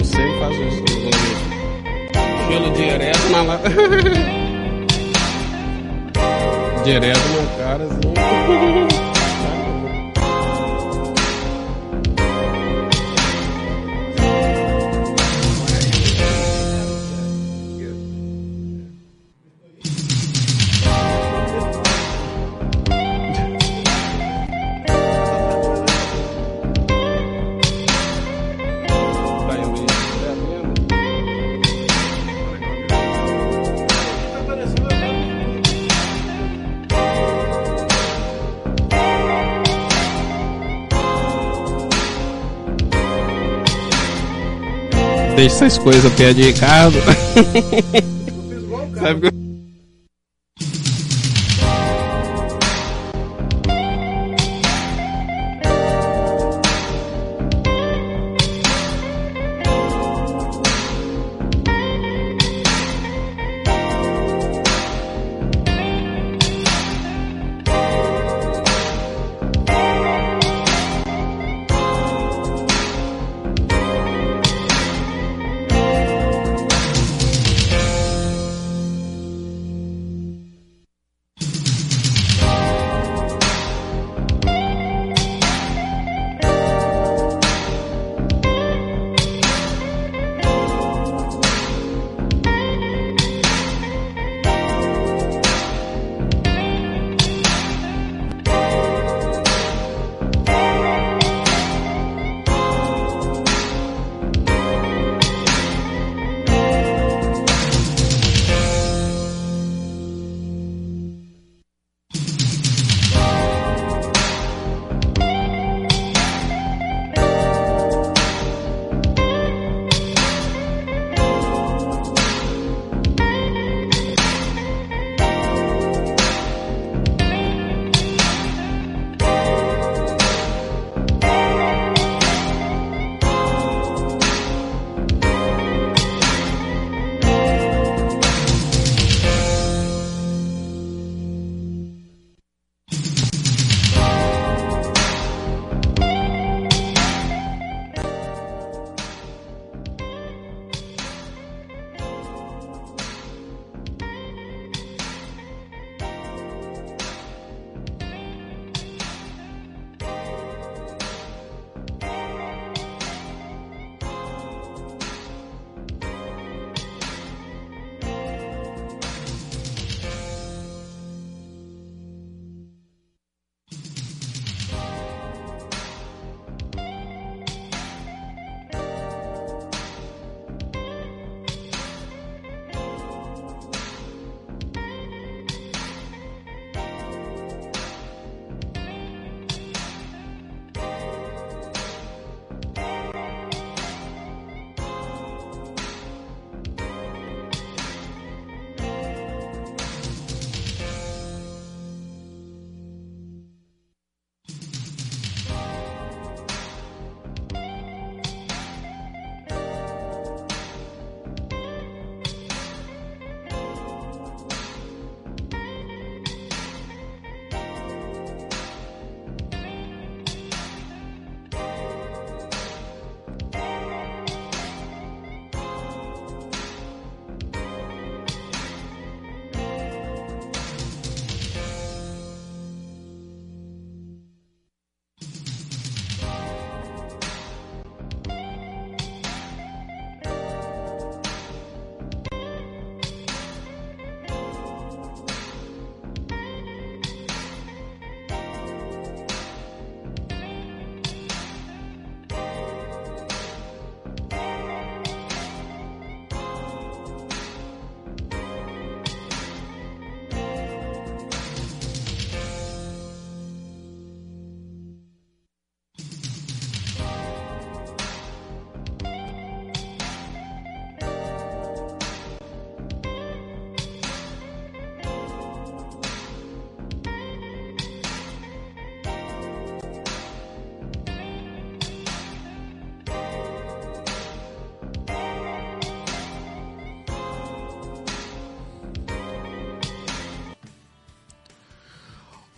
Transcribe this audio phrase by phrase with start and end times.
[0.00, 0.84] eu sempre faço isso.
[2.40, 3.60] Estilo direto lá.
[6.84, 8.93] direto no cara, assim.
[45.36, 46.98] Deixa essas coisas perto de Ricardo.
[49.00, 49.43] Sabe que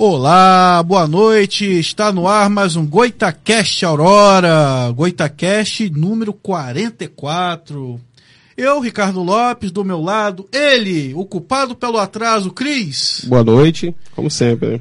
[0.09, 1.65] Olá, boa noite.
[1.65, 4.93] Está no ar mais um Goitacast Aurora.
[4.95, 8.01] Goitacast número 44.
[8.57, 13.25] Eu, Ricardo Lopes, do meu lado, ele, o culpado pelo atraso, Cris.
[13.27, 14.81] Boa noite, como sempre.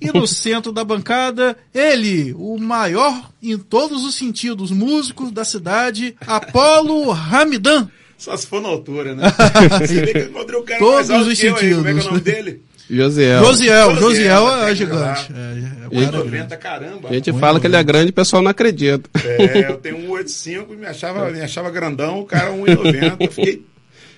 [0.00, 6.16] E no centro da bancada, ele, o maior em todos os sentidos, músico da cidade,
[6.26, 7.88] Apolo Ramidan.
[8.18, 9.32] Só se for na altura, né?
[9.78, 11.72] Você vê que eu encontrei o cara Todos os eu aí.
[11.72, 12.04] Como é que é o sentidos.
[12.06, 12.65] nome dele?
[12.88, 13.44] Josiel.
[13.44, 15.32] Josiel, Josiel Josiel, é tá gigante.
[15.32, 15.38] lá.
[15.38, 17.08] É, é, é, 1,90, caramba.
[17.08, 19.10] A gente fala que ele é grande e o pessoal não acredita.
[19.24, 23.16] É, eu tenho 1,85 e me achava, me achava grandão, o cara 1,90.
[23.20, 23.66] Eu Fiquei,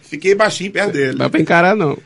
[0.02, 1.12] fiquei baixinho perto dele.
[1.12, 1.96] Não dá pra encarar, não.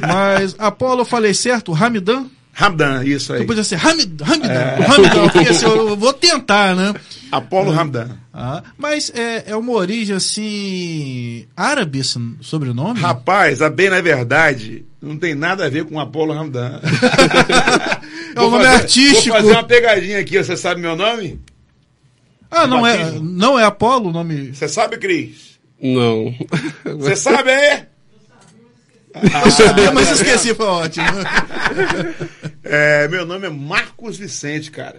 [0.00, 1.72] Mas, Apolo, eu falei certo?
[1.72, 2.26] Ramidan?
[2.58, 3.42] Ramdan, isso aí.
[3.42, 6.92] Tu podia ser Hamid, Hamidão, Hamidão, porque assim, eu vou tentar, né?
[7.30, 8.08] Apolo Ramdan.
[8.34, 11.46] Ah, mas é, é uma origem assim.
[11.56, 12.98] árabe esse sobrenome?
[12.98, 16.80] Rapaz, a bem na verdade, não tem nada a ver com Apolo Ramdan.
[18.34, 19.28] é um nome artístico.
[19.28, 20.36] Vou fazer uma pegadinha aqui.
[20.36, 21.40] Você sabe meu nome?
[22.50, 24.52] Ah, não é, não é Apolo o nome.
[24.52, 25.60] Você sabe, Cris?
[25.80, 26.34] Não.
[26.96, 27.86] Você sabe, é?
[29.44, 31.06] Eu sabia, mas esqueci, foi ótimo.
[32.70, 34.96] É, Meu nome é Marcos Vicente, cara.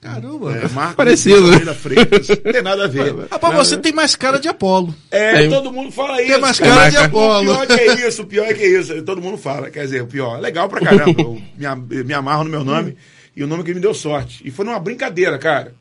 [0.00, 0.54] Caramba.
[0.54, 1.74] É, Marcos Parecido.
[1.74, 2.28] Freitas.
[2.28, 3.14] Não tem nada a ver.
[3.30, 4.94] Rapaz, você tem mais cara de Apolo.
[5.10, 6.30] É, Tem- todo mundo fala isso.
[6.30, 6.74] Tem mais cara.
[6.74, 7.16] cara de marca.
[7.16, 7.44] O Apolo.
[7.46, 9.02] pior que é isso, o pior é que é isso.
[9.02, 9.70] Todo mundo fala.
[9.70, 10.38] Quer dizer, o pior.
[10.38, 11.20] Legal pra caramba.
[11.22, 12.96] Eu me, me amarro no meu nome
[13.34, 14.42] e o nome que me deu sorte.
[14.46, 15.74] E foi numa brincadeira, cara.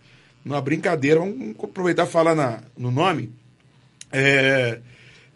[0.44, 1.20] Numa brincadeira.
[1.20, 3.30] Vamos aproveitar e falar na, no nome.
[4.10, 4.80] É,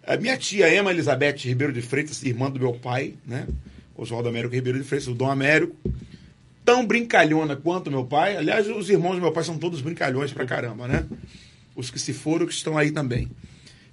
[0.07, 3.47] a minha tia Emma Elizabeth Ribeiro de Freitas, irmã do meu pai, né?
[3.95, 5.75] Oswaldo Américo Ribeiro de Freitas, o Dom Américo.
[6.63, 8.37] Tão brincalhona quanto meu pai.
[8.37, 11.05] Aliás, os irmãos do meu pai são todos brincalhões pra caramba, né?
[11.75, 13.29] Os que se foram, que estão aí também.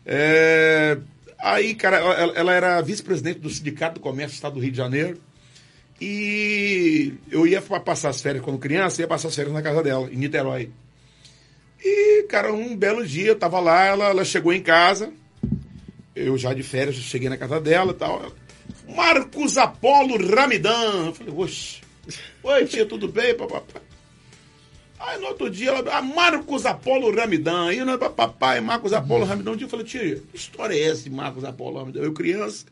[0.06, 0.98] É,
[1.44, 5.20] Aí, cara, ela, era vice-presidente do Sindicato do Comércio do Estado do Rio de Janeiro.
[6.00, 10.08] E eu ia passar as férias quando criança, ia passar as férias na casa dela,
[10.10, 10.70] em Niterói.
[11.84, 15.12] E, cara, um belo dia, eu tava lá, ela, ela chegou em casa,
[16.14, 18.32] eu já de férias, cheguei na casa dela e tal.
[18.88, 21.06] Marcos Apolo Ramidan.
[21.06, 21.80] Eu falei, oxe,
[22.42, 23.34] oi tia, tudo bem?
[23.34, 23.80] Papapá.
[24.98, 27.68] Aí no outro dia, ela, ah, Marcos Apolo Ramidan.
[27.68, 29.52] Aí né, papai, Marcos Apolo Ramidan.
[29.52, 32.00] Um dia eu falei, tia, que história é essa de Marcos Apolo Ramidan?
[32.00, 32.66] Eu criança,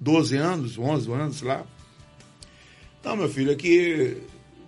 [0.00, 1.64] 12 anos, 11 anos lá.
[3.04, 4.16] Não, meu filho, aqui,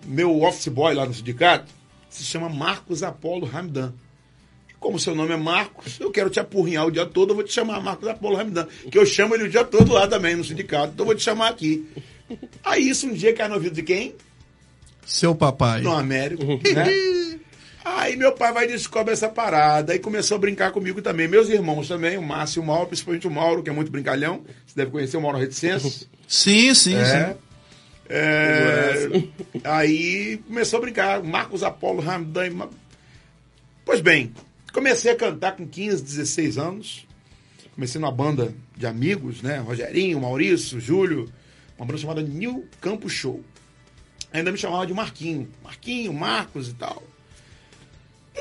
[0.05, 1.79] meu office boy lá no sindicato
[2.09, 3.93] se chama Marcos Apolo Ramidan.
[4.81, 7.53] Como seu nome é Marcos, eu quero te apurrinhar o dia todo, eu vou te
[7.53, 8.67] chamar Marcos Apolo Ramidan.
[8.91, 11.23] Que eu chamo ele o dia todo lá também no sindicato, então eu vou te
[11.23, 11.87] chamar aqui.
[12.65, 14.15] Aí isso um dia cai no ouvido de quem?
[15.05, 15.81] Seu papai.
[15.81, 17.39] no Américo, né?
[17.85, 21.27] Aí meu pai vai e descobre essa parada e começou a brincar comigo também.
[21.27, 24.43] Meus irmãos também, o Márcio e o Mauro, principalmente o Mauro, que é muito brincalhão.
[24.67, 26.07] Você deve conhecer o Mauro Reticêncio.
[26.29, 27.05] Sim, sim, É.
[27.29, 27.35] sim.
[28.11, 29.09] É,
[29.65, 32.51] aí começou a brincar, Marcos Apolo Ramdan.
[32.51, 32.69] Ma-
[33.85, 34.33] Pois bem,
[34.79, 37.07] comecei a cantar com 15, 16 anos.
[37.75, 39.59] Comecei numa banda de amigos, né?
[39.59, 41.29] Rogerinho, Maurício, Júlio,
[41.77, 43.43] uma banda chamada New Campo Show.
[44.33, 45.49] Ainda me chamava de Marquinho.
[45.63, 47.03] Marquinho, Marcos e tal.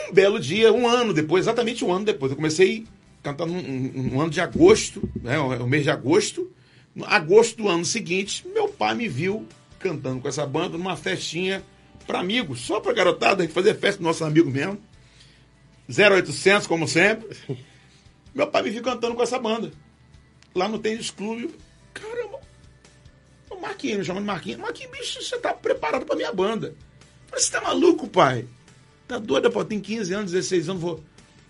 [0.10, 2.86] Um belo dia, um ano depois, exatamente um ano depois, eu comecei
[3.24, 6.52] cantando um, um- um ano de agosto, né, o, o mês de agosto.
[6.96, 9.46] No agosto do ano seguinte, meu pai me viu
[9.80, 11.64] cantando com essa banda numa festinha
[12.06, 14.78] para amigos, só para garotada, fazia festa dos nossos amigos mesmo.
[15.90, 17.38] 0800, como sempre.
[18.34, 19.72] Meu pai me viu cantando com essa banda.
[20.54, 21.56] Lá no Tênis Clube.
[21.94, 22.40] Caramba,
[23.50, 24.60] o Marquinhos, me chamando de Marquinhos.
[24.60, 26.76] Marquinhos, bicho, você tá preparado pra minha banda.
[27.32, 28.46] Você tá maluco, pai?
[29.08, 29.64] Tá doida, pô?
[29.64, 31.04] Tem 15 anos, 16 anos, vou.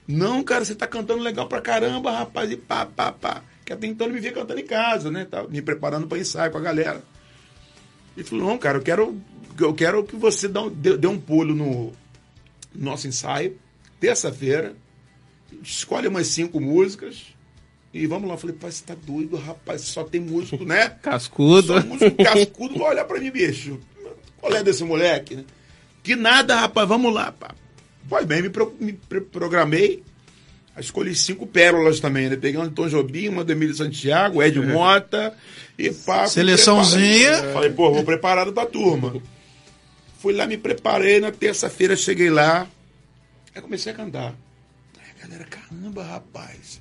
[0.08, 3.44] Não, cara, você tá cantando legal pra caramba, rapaz, e pá, pá, pá.
[3.66, 5.26] Que até então ele me via cantando em casa, né?
[5.26, 7.04] Tava me preparando pra ensaio com a galera.
[8.16, 9.22] Ele falou, não, cara, eu quero,
[9.60, 11.92] eu quero que você dê, dê, dê um pulo no
[12.74, 13.60] nosso ensaio,
[14.00, 14.74] terça-feira,
[15.64, 17.24] escolhe umas cinco músicas
[17.94, 18.36] e vamos lá.
[18.36, 20.90] Eu falei, pai, você tá doido, rapaz, só tem músico, né?
[21.02, 21.68] Cascudo.
[21.80, 23.80] Só músico cascudo vai olhar pra mim, bicho.
[24.40, 25.44] Qual é desse moleque, né?
[26.04, 27.54] Que nada, rapaz, vamos lá, pá.
[28.08, 30.04] Pois bem, me, pro- me programei.
[30.80, 32.36] Escolhi cinco pérolas também, né?
[32.36, 35.34] Peguei de Tom Jobim, uma do Emílio Santiago, Ed Mota
[35.78, 36.28] e pá.
[36.28, 37.32] Seleçãozinha.
[37.32, 37.54] preparado.
[37.54, 39.20] Falei, pô, vou preparado pra turma.
[40.20, 42.68] Fui lá, me preparei, na terça-feira cheguei lá.
[43.58, 44.36] Aí comecei a cantar.
[45.00, 46.80] Aí a galera, caramba, rapaz.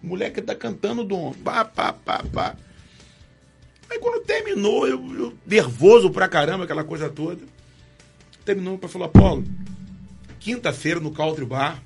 [0.00, 1.32] O moleque tá cantando, Dom.
[1.44, 2.54] Pá, pá, pá, pá.
[3.90, 7.42] Aí quando terminou, eu, eu nervoso pra caramba, aquela coisa toda.
[8.44, 9.44] Terminou para falar, Paulo,
[10.38, 11.82] quinta-feira no Country Bar,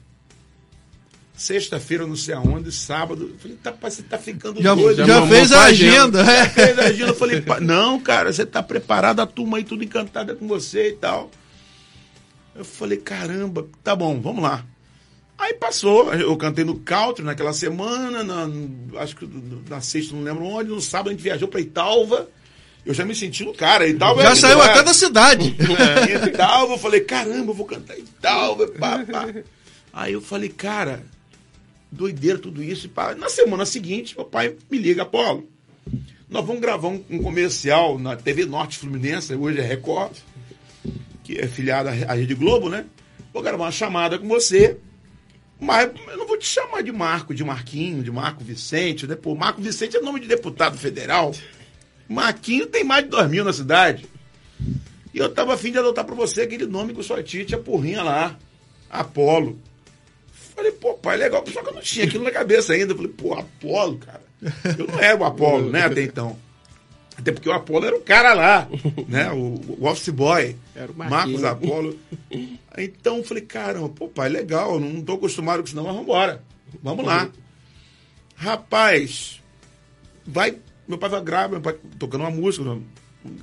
[1.34, 3.30] Sexta-feira, não sei aonde, sábado.
[3.32, 5.06] Eu falei, tá, você tá ficando Já, doido.
[5.06, 6.20] já mamou fez a agenda.
[6.20, 6.32] agenda.
[6.32, 6.48] é.
[6.50, 9.82] Fez a agenda, eu falei, "Pai, não, cara, você tá preparado, a turma aí tudo
[9.82, 11.30] encantada com você e tal.
[12.60, 14.66] Eu falei, caramba, tá bom, vamos lá.
[15.38, 19.26] Aí passou, eu cantei no Country naquela semana, na- acho que
[19.66, 22.28] na sexta, não lembro onde, no sábado a gente viajou pra Italva.
[22.84, 25.56] Eu já me senti no cara, Italva Já é- saiu é- até da cidade.
[25.58, 29.34] é, Italva, eu falei, caramba, eu vou cantar Italva, pá, pá.
[29.92, 31.02] Aí eu falei, cara,
[31.90, 32.90] doideira tudo isso.
[32.90, 33.14] Pá.
[33.14, 35.48] Na semana seguinte, meu pai me liga, Apolo,
[36.28, 40.12] nós vamos gravar um, um comercial na TV Norte Fluminense, hoje é Record,
[41.30, 42.84] que é filiada à Rede Globo, né?
[43.32, 44.76] Vou gravar uma chamada com você,
[45.60, 49.14] mas eu não vou te chamar de Marco, de Marquinho, de Marco Vicente, né?
[49.14, 51.32] Pô, Marco Vicente é nome de deputado federal.
[52.08, 54.06] Marquinho tem mais de dois mil na cidade.
[55.14, 58.02] E eu tava afim de adotar pra você aquele nome com sua tia tinha porrinha
[58.02, 58.36] lá.
[58.90, 59.58] Apolo.
[60.56, 61.44] Falei, pô, pai, legal.
[61.52, 62.94] Só que eu não tinha aquilo na cabeça ainda.
[62.94, 64.22] Falei, pô, Apolo, cara.
[64.76, 66.36] Eu não era o Apolo, né, até então.
[67.20, 68.68] Até porque o Apolo era o cara lá,
[69.06, 69.30] né?
[69.30, 70.56] O, o office boy.
[70.74, 71.44] Era o Marcos.
[71.44, 71.98] Apolo.
[72.76, 74.80] Então eu falei, caramba, pô, pai, legal.
[74.80, 76.42] Não tô acostumado com isso, não, mas vambora.
[76.82, 77.30] Vamos lá.
[78.36, 79.42] Rapaz,
[80.26, 80.56] vai.
[80.88, 82.78] Meu pai vai gravar, meu pai tocando uma música,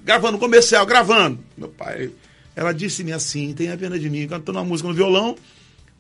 [0.04, 1.40] gravando comercial, gravando.
[1.56, 2.10] Meu pai,
[2.56, 5.36] ela disse-me assim: tenha pena de mim, cantando uma música no violão.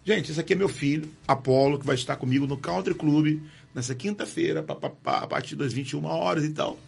[0.03, 3.39] Gente, esse aqui é meu filho, Apolo, que vai estar comigo no Country Club
[3.75, 4.65] nessa quinta-feira,
[5.05, 6.79] a partir das 21 horas e tal.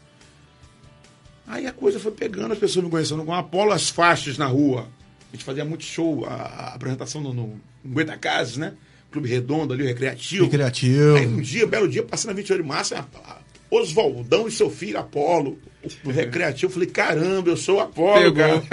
[1.50, 4.88] Aí a coisa foi pegando, as pessoas me conhecendo com Apolo, as faixas na rua.
[5.32, 7.48] A gente fazia muito show, a, a apresentação no, no,
[7.84, 8.74] no Goitacazes, né?
[9.12, 10.44] Clube Redondo ali, o Recreativo.
[10.46, 11.16] Recreativo.
[11.16, 13.38] Aí um dia, um belo dia, passando a 28 de março, a- a-
[13.72, 15.60] Oswaldão e seu filho Apolo,
[16.04, 16.68] no Recreativo.
[16.72, 18.62] Eu falei, caramba, eu sou o Apolo, Pegou.
[18.62, 18.64] cara.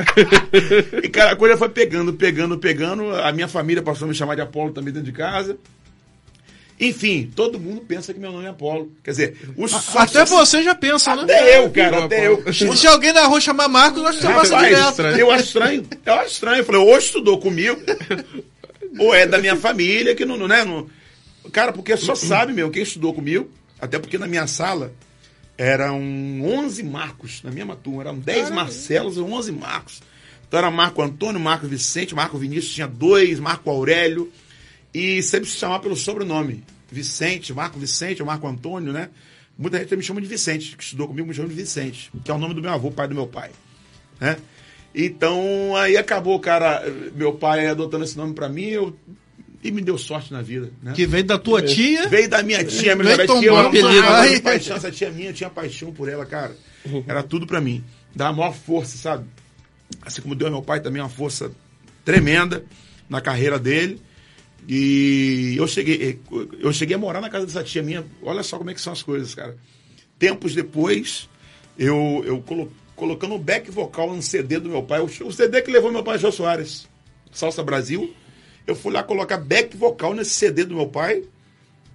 [1.05, 3.15] e cara, a coisa foi pegando, pegando, pegando.
[3.15, 5.59] A minha família passou a me chamar de Apolo também dentro de casa.
[6.79, 8.93] Enfim, todo mundo pensa que meu nome é Apolo.
[9.03, 11.23] Quer dizer, os Até você já pensa, né?
[11.23, 12.53] Até eu, cara, até eu.
[12.53, 15.19] Se, alguém na rua chamar Marcos, eu acho que você passa direto.
[15.19, 15.87] eu acho estranho.
[16.05, 16.59] Eu acho estranho.
[16.59, 17.81] Eu falei, ou estudou comigo,
[19.01, 20.65] ou é da minha família, que não, não, né?
[20.65, 20.87] Não...
[21.51, 24.93] Cara, porque só sabe, meu, quem estudou comigo, até porque na minha sala
[25.57, 25.99] eram
[26.43, 30.03] 11 Marcos, na mesma turma, eram 10 Marcelos e 11 Marcos.
[30.47, 34.31] Então era Marco Antônio, Marco Vicente, Marco Vinícius tinha dois, Marco Aurélio,
[34.97, 36.65] e sempre se chamava pelo sobrenome.
[36.91, 39.11] Vicente, Marco Vicente, ou Marco Antônio, né?
[39.59, 42.35] Muita gente me chama de Vicente, que estudou comigo me chama de Vicente, que é
[42.35, 43.51] o nome do meu avô, pai do meu pai
[44.21, 44.37] né?
[44.95, 46.83] Então, aí acabou, cara,
[47.15, 48.97] meu pai adotando esse nome pra mim, eu...
[49.63, 50.93] e me deu sorte na vida, né?
[50.95, 52.09] Que veio da tua tia.
[52.09, 55.51] Veio da minha tia, minha tomando tia, eu de paixão, essa tia minha, eu tinha
[55.51, 56.57] paixão por ela, cara.
[57.07, 57.85] Era tudo pra mim.
[58.15, 59.27] Dá a maior força, sabe?
[60.01, 61.51] Assim como deu ao meu pai também uma força
[62.03, 62.65] tremenda
[63.09, 64.01] na carreira dele.
[64.69, 66.19] E eu cheguei,
[66.59, 68.05] eu cheguei a morar na casa dessa tia minha.
[68.23, 69.57] Olha só como é que são as coisas, cara.
[70.19, 71.29] Tempos depois,
[71.79, 75.71] eu, eu colo, colocando o back vocal no CD do meu pai, o, CD que
[75.71, 76.89] levou meu pai Jô Soares,
[77.31, 78.13] Salsa Brasil.
[78.67, 81.23] Eu fui lá colocar back vocal nesse CD do meu pai.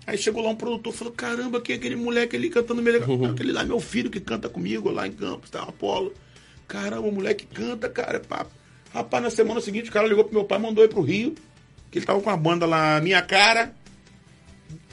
[0.08, 3.00] Aí chegou lá um produtor e falou: Caramba, que é aquele moleque ali cantando meio
[3.00, 3.32] legal.
[3.32, 5.62] Aquele lá é meu filho que canta comigo lá em Campos, tá?
[5.64, 6.14] Apolo.
[6.68, 8.22] Caramba, o moleque canta, cara.
[8.22, 8.46] Pá.
[8.94, 11.36] Rapaz, na semana seguinte o cara ligou pro meu pai, mandou ir pro Rio,
[11.92, 13.76] que ele tava com uma banda lá, Minha Cara,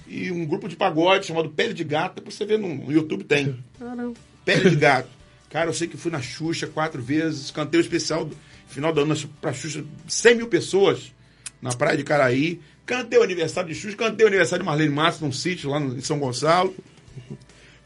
[0.06, 2.16] e um grupo de pagode chamado Pele de Gato.
[2.16, 3.62] Depois você vê no, YouTube, tem.
[4.44, 5.08] Pele de Gato.
[5.48, 8.36] Cara, eu sei que fui na Xuxa quatro vezes, cantei o especial do
[8.66, 11.14] final do ano pra Xuxa, 100 mil pessoas
[11.62, 12.60] na praia de Caraí.
[12.84, 16.00] Cantei o aniversário de Xuxa, cantei o aniversário de Marlene Matos num sítio lá em
[16.00, 16.74] São Gonçalo.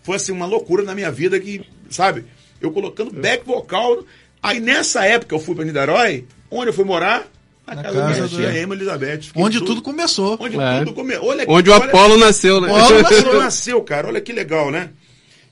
[0.02, 2.24] Foi assim uma loucura na minha vida que, sabe,
[2.60, 4.04] eu colocando back vocal.
[4.42, 7.28] Aí nessa época eu fui pra Niterói, onde eu fui morar?
[7.66, 9.20] Na, Na casa, da minha casa Emma Elizabeth.
[9.36, 10.36] Onde tudo começou.
[10.40, 10.78] Onde É.
[10.80, 11.28] tudo começou.
[11.28, 12.68] Olha, Onde o olha- Apolo nasceu, né?
[12.68, 13.40] Apolo Apolo nasceu.
[13.40, 14.08] nasceu, cara.
[14.08, 14.90] Olha que legal, né?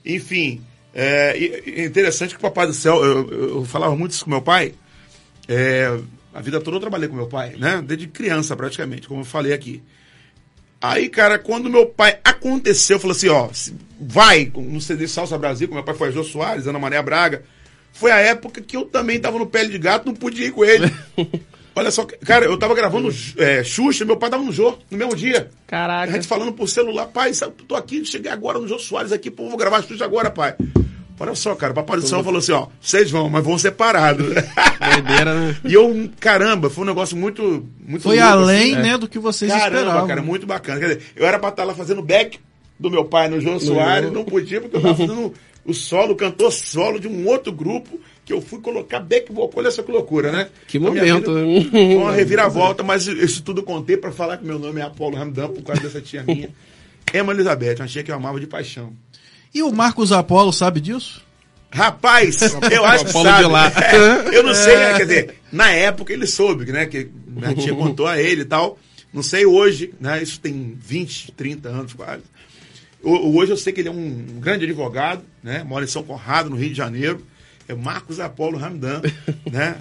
[0.05, 0.61] Enfim,
[0.93, 1.37] é,
[1.67, 4.41] é interessante que o Papai do Céu, eu, eu- eu falava muito isso com meu
[4.41, 4.73] pai.
[5.47, 5.97] É,
[6.33, 7.81] a vida toda eu trabalhei com meu pai, né?
[7.85, 9.81] Desde criança, praticamente, como eu falei aqui.
[10.81, 13.49] Aí, cara, quando meu pai aconteceu, falou assim, ó,
[13.99, 17.43] vai no CD Salsa Brasil, com meu pai foi a Jô Soares, Ana Maria Braga.
[17.93, 20.65] Foi a época que eu também tava no pele de gato, não pude ir com
[20.65, 20.91] ele.
[21.75, 25.15] Olha só, cara, eu tava gravando é, Xuxa, meu pai tava no Jô, no mesmo
[25.15, 25.49] dia.
[25.67, 26.11] A Caraca.
[26.11, 29.47] gente falando por celular, pai, sabe, tô aqui, cheguei agora no Jô Soares aqui, pô,
[29.47, 30.55] vou gravar Xuxa agora, pai.
[31.19, 34.25] Olha só, cara, o Papai do Céu falou assim, ó, vocês vão, mas vão separados.
[34.25, 35.55] Doideira, né?
[35.63, 38.81] e eu, caramba, foi um negócio muito, muito Foi louco, além, assim.
[38.81, 40.07] né, do que vocês Caramba, esperavam.
[40.07, 40.79] cara, muito bacana.
[40.79, 42.39] Quer dizer, eu era pra estar lá fazendo back
[42.79, 45.31] do meu pai no João Soares, não podia, porque eu tava fazendo
[45.63, 49.61] o solo, o cantor solo de um outro grupo, que eu fui colocar back vocal.
[49.63, 50.49] Olha só que loucura, né?
[50.67, 51.33] Que A momento.
[51.33, 54.83] vida Foi uma reviravolta, mas isso tudo eu contei pra falar que meu nome é
[54.83, 56.49] Apolo Ramdan por causa dessa tia minha.
[57.13, 58.93] Emma Elizabeth, uma tia que eu amava de paixão.
[59.53, 61.21] E o Marcos Apolo sabe disso?
[61.71, 62.39] Rapaz,
[62.71, 63.43] eu acho que Apolo sabe.
[63.43, 63.71] de lá.
[64.31, 66.85] É, eu não sei, né, quer dizer, na época ele soube, né?
[66.85, 68.77] Que minha tia contou a ele e tal.
[69.13, 70.21] Não sei hoje, né?
[70.23, 72.23] Isso tem 20, 30 anos quase.
[73.03, 75.63] Hoje eu sei que ele é um grande advogado, né?
[75.63, 77.25] Mora em São Conrado, no Rio de Janeiro.
[77.67, 79.01] É Marcos Apolo Ramdan,
[79.51, 79.75] né?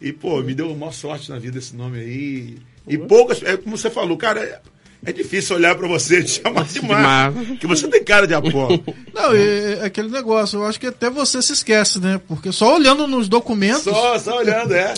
[0.00, 2.56] E, pô, me deu uma sorte na vida esse nome aí.
[2.86, 4.60] E poucas, é como você falou, cara, é,
[5.04, 7.46] é difícil olhar pra você e te chamar de Marcos.
[7.48, 8.82] Porque você tem cara de Apolo.
[9.14, 12.20] Não, é, é aquele negócio, eu acho que até você se esquece, né?
[12.28, 13.84] Porque só olhando nos documentos.
[13.84, 14.90] Só, só olhando, é.
[14.90, 14.94] Eu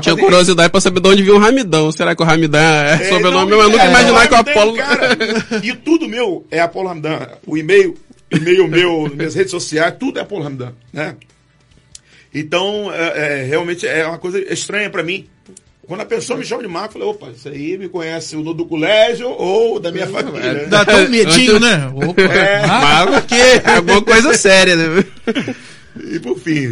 [0.00, 1.92] tinha Rapaz, curiosidade pra saber de onde viu o Ramidão.
[1.92, 3.50] Será que o Ramidão é, É, sobrenome?
[3.52, 4.74] não, eu nunca é, imaginar que o Apolo.
[4.76, 5.16] cara,
[5.62, 7.20] e tudo meu é Apolo Ramdan.
[7.46, 7.96] O e-mail,
[8.30, 11.16] e-mail meu, minhas redes sociais, tudo é Apolo Ramdan, né?
[12.34, 15.26] Então, é, é, realmente é uma coisa estranha pra mim.
[15.86, 18.54] Quando a pessoa me chama de Marco, eu falei, opa, isso aí me conhece ou
[18.54, 20.52] do colégio ou da minha família.
[20.52, 20.64] né?
[20.66, 21.90] Dá até um medinho, né?
[21.92, 22.64] Opa, É.
[22.64, 25.04] Marcos, Mas é alguma coisa séria, né?
[26.12, 26.68] E por fim,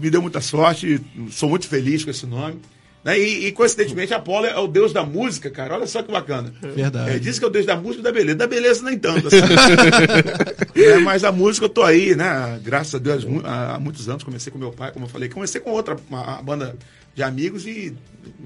[0.00, 0.98] me deu muita sorte,
[1.30, 2.58] sou muito feliz com esse nome.
[3.04, 3.18] Né?
[3.18, 5.74] E, e, coincidentemente, Apolo é o deus da música, cara.
[5.74, 6.52] Olha só que bacana.
[6.60, 7.10] Verdade.
[7.10, 8.36] É, diz que é o deus da música e da beleza.
[8.36, 9.26] Da beleza nem tanto.
[9.28, 9.36] assim.
[10.74, 12.58] É, mas a música eu tô aí, né?
[12.64, 15.28] Graças a Deus, há muitos anos comecei com meu pai, como eu falei.
[15.28, 16.74] Comecei com outra uma, uma banda
[17.14, 17.94] de amigos e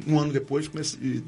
[0.06, 1.22] um ano depois comecei.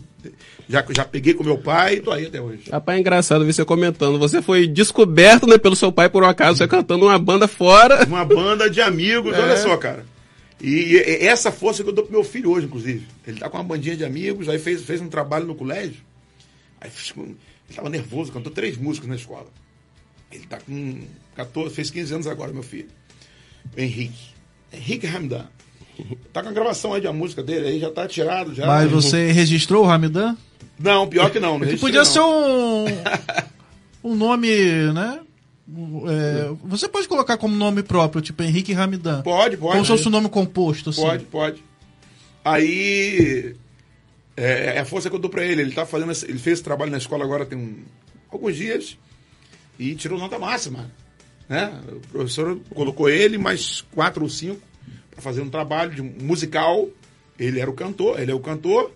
[0.68, 2.64] Já, já peguei com meu pai e tô aí até hoje.
[2.70, 4.18] Rapaz, é engraçado ver você comentando.
[4.18, 8.04] Você foi descoberto né, pelo seu pai, por um acaso, você cantando uma banda fora.
[8.04, 9.40] Uma banda de amigos, É.
[9.40, 10.04] olha só, cara.
[10.60, 13.06] E, e essa força que eu dou pro meu filho hoje, inclusive.
[13.26, 16.02] Ele tá com uma bandinha de amigos, aí fez, fez um trabalho no colégio.
[16.80, 17.36] Aí ele
[17.74, 19.46] tava nervoso, cantou três músicas na escola.
[20.30, 21.02] Ele tá com
[21.34, 22.88] 14, fez 15 anos agora, meu filho.
[23.76, 24.28] O Henrique.
[24.72, 25.46] Henrique Hamdan.
[26.32, 28.66] Tá com a gravação aí de uma música dele, aí já tá tirado já.
[28.66, 30.36] Mas você registrou o Ramidan?
[30.78, 31.58] Não, pior que não.
[31.58, 32.04] não registrei, podia não.
[32.04, 32.84] ser um,
[34.12, 34.48] um nome,
[34.92, 35.20] né?
[36.08, 39.22] É, você pode colocar como nome próprio, tipo Henrique Ramidan.
[39.22, 39.72] Pode, pode.
[39.72, 41.02] Como se fosse um nome composto, assim.
[41.02, 41.62] Pode, pode.
[42.44, 43.54] Aí
[44.36, 45.60] é, é a força que eu dou pra ele.
[45.62, 47.82] Ele tá fazendo, esse- ele fez esse trabalho na escola agora tem um-
[48.30, 48.96] alguns dias
[49.78, 50.90] e tirou nota máxima,
[51.48, 51.72] né?
[51.92, 54.60] O professor colocou ele mais quatro ou cinco
[55.10, 56.88] para fazer um trabalho de musical.
[57.38, 58.90] Ele era o cantor, ele é o cantor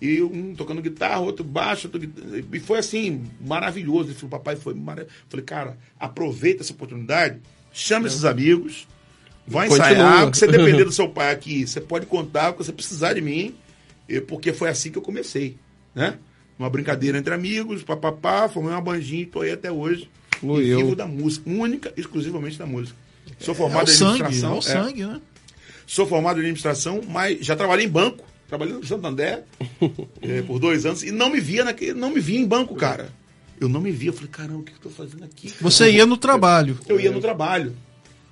[0.00, 2.08] e um tocando guitarra, outro baixo, outro
[2.52, 4.10] e foi assim maravilhoso.
[4.10, 5.16] Ele falou, papai, foi maravilhoso.
[5.28, 7.40] Falei, cara, aproveita essa oportunidade,
[7.72, 8.86] chama esses amigos.
[9.46, 9.90] Vai Continua.
[9.90, 13.20] ensaiar, porque você depender do seu pai aqui, você pode contar, quando você precisar de
[13.20, 13.54] mim,
[14.26, 15.56] porque foi assim que eu comecei,
[15.94, 16.18] né?
[16.58, 20.10] Uma brincadeira entre amigos, papapá, formei uma bandinha e tô aí até hoje.
[20.38, 20.78] Fluiu.
[20.78, 22.96] Vivo da música, única, exclusivamente da música.
[23.38, 24.54] Sou É formado o em sangue, é administração.
[24.54, 24.62] o é.
[24.62, 25.20] sangue, né?
[25.86, 29.44] Sou formado em administração, mas já trabalhei em banco, trabalhei no Santander
[30.22, 33.10] é, por dois anos e não me via naquele, não me via em banco, cara.
[33.60, 35.48] Eu não me via, eu falei, caramba, o que eu tô fazendo aqui?
[35.50, 35.58] cara?
[35.62, 36.78] Você ia no trabalho.
[36.88, 37.74] Eu ia no trabalho.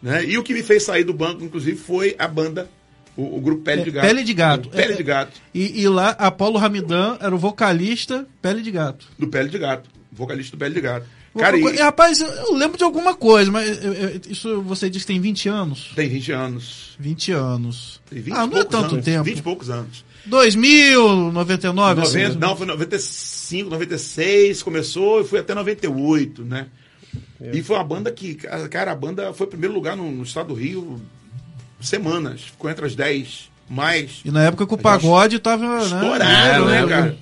[0.01, 0.25] Né?
[0.25, 2.71] E o que me fez sair do banco, inclusive, foi a banda,
[3.17, 4.07] o, o grupo Pele de É, Gato.
[4.07, 4.69] Pele de Gato.
[4.69, 5.41] Pele É, de Gato.
[5.53, 9.09] E, e lá, Apolo Ramidan era o vocalista Pele de Gato.
[9.19, 9.91] Do Pele de Gato.
[10.13, 11.07] Vocalista do Pele de Gato.
[11.37, 15.13] Cara, E, rapaz, eu- lembro de alguma coisa, mas eu- eu- isso você disse que
[15.13, 15.93] tem 20 anos?
[15.95, 16.97] tem 20 anos.
[16.99, 18.01] 20 anos.
[18.09, 19.05] Tem 20 ah, não é tanto anos.
[19.05, 19.25] tempo.
[19.25, 20.05] 20 e poucos anos.
[20.25, 26.67] 2000, 99, assim, 90, não, foi 95, 96, começou e foi até 98, né?
[27.53, 30.55] E foi uma banda que, cara, a banda foi primeiro lugar no, no estado do
[30.55, 31.01] Rio
[31.81, 32.43] semanas.
[32.43, 35.83] Ficou entre as 10 mais E na época que o pagode tava, né?
[35.85, 37.19] estourado, né, né, cara?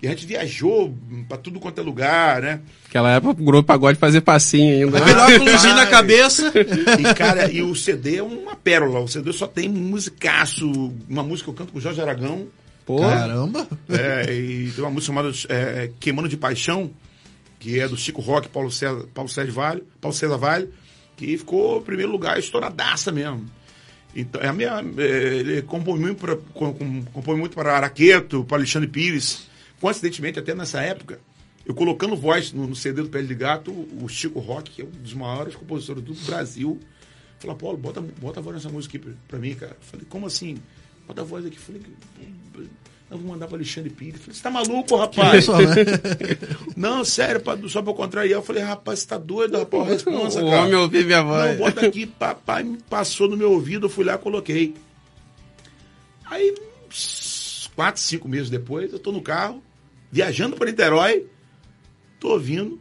[0.00, 0.94] E a gente viajou
[1.28, 2.60] pra tudo quanto é lugar, né?
[2.84, 4.98] Naquela época o grupo pagode fazia passinho ainda.
[4.98, 5.90] Aquele óculosinho na Vai.
[5.90, 6.52] cabeça.
[7.00, 9.00] E, cara, e o CD é uma pérola.
[9.00, 10.70] O CD só tem musicaço.
[11.08, 12.46] Uma música que eu canto com o Jorge Aragão.
[12.86, 13.66] Pô, Caramba.
[13.88, 16.90] É, e tem uma música chamada é, Queimando de Paixão,
[17.58, 20.70] que é do Chico Rock, Paulo César, Paulo César Vale, Paulo César Vale,
[21.16, 23.44] que ficou em primeiro lugar, estouradaça mesmo.
[24.14, 25.02] Então, é a minha, é,
[25.36, 26.36] ele compõe muito para
[27.12, 29.48] compõe muito para Araqueto, para Alexandre Pires.
[29.80, 31.20] Coincidentemente, até nessa época,
[31.64, 34.84] eu colocando voz no, no CD do Pele de Gato, o Chico Rock, que é
[34.84, 36.80] um dos maiores compositores do Brasil,
[37.38, 39.76] falou, Paulo, bota, bota a voz nessa música aqui pra, pra mim, cara.
[39.80, 40.58] Falei, como assim?
[41.06, 41.58] Bota a voz aqui.
[41.58, 41.80] Falei,
[43.10, 44.20] eu vou mandar para Alexandre Pires.
[44.20, 45.30] Falei, você tá maluco, rapaz?
[45.30, 45.74] Pessoal, né?
[46.76, 48.38] Não, sério, pra, só pra contrariar.
[48.38, 49.88] Eu falei, rapaz, você tá doido, rapaz?
[49.88, 50.62] Responsa, o cara.
[50.62, 51.58] homem ouviu minha Não, voz.
[51.58, 54.74] bota aqui, papai me passou no meu ouvido, eu fui lá e coloquei.
[56.26, 56.54] Aí,
[56.86, 59.62] uns quatro, cinco meses depois, eu tô no carro,
[60.10, 61.26] viajando para Niterói,
[62.20, 62.80] tô ouvindo,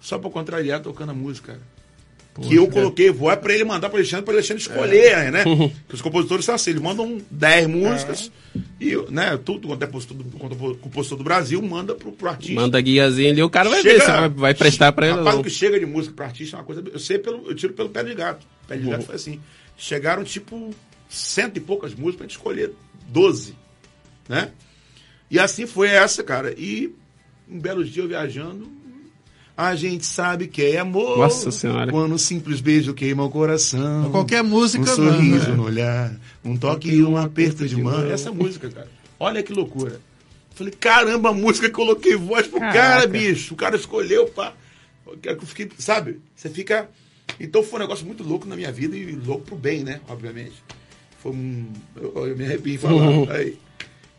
[0.00, 2.48] só pra contrariar, tocando a música, cara.
[2.48, 5.42] que eu coloquei voz para ele mandar para Alexandre, para Alexandre escolher, né?
[5.88, 8.30] Que os compositores são assim, eles mandam 10 músicas
[8.80, 12.28] e, né, tudo quanto é compositor do, quanto é compositor do Brasil manda pro, pro
[12.28, 12.54] artista.
[12.60, 15.36] Manda guiazinha ali, o cara vai Chega- ver se vai, vai prestar pra ele Rapaz,
[15.38, 17.72] o que chega de música para artista é uma coisa, eu sei pelo, eu tiro
[17.72, 18.46] pelo pé de gato.
[18.68, 19.40] Pé de gato foi assim,
[19.76, 20.70] chegaram tipo
[21.08, 22.72] cento e poucas músicas pra gente escolher
[23.08, 23.54] 12,
[24.28, 24.50] né?
[25.30, 26.54] E assim foi essa, cara.
[26.56, 26.94] E
[27.50, 28.68] um belo dia eu viajando,
[29.56, 31.18] a gente sabe que é amor.
[31.18, 31.90] Nossa Senhora.
[31.90, 34.10] Quando um simples beijo queima o coração.
[34.10, 35.56] Qualquer música, Um sorriso né?
[35.56, 36.14] no olhar,
[36.44, 38.08] um toque e um aperto de mão.
[38.10, 38.88] Essa música, cara.
[39.18, 40.00] Olha que loucura.
[40.54, 42.78] Falei, caramba, a música coloquei voz pro Caraca.
[42.78, 43.54] cara, bicho.
[43.54, 44.54] O cara escolheu, pá.
[45.22, 46.20] Eu fiquei, sabe?
[46.34, 46.88] Você fica.
[47.40, 50.00] Então foi um negócio muito louco na minha vida e louco pro bem, né?
[50.08, 50.54] Obviamente.
[51.22, 51.66] Foi um.
[51.96, 53.32] Eu, eu me arrepio em falar.
[53.32, 53.58] Aí.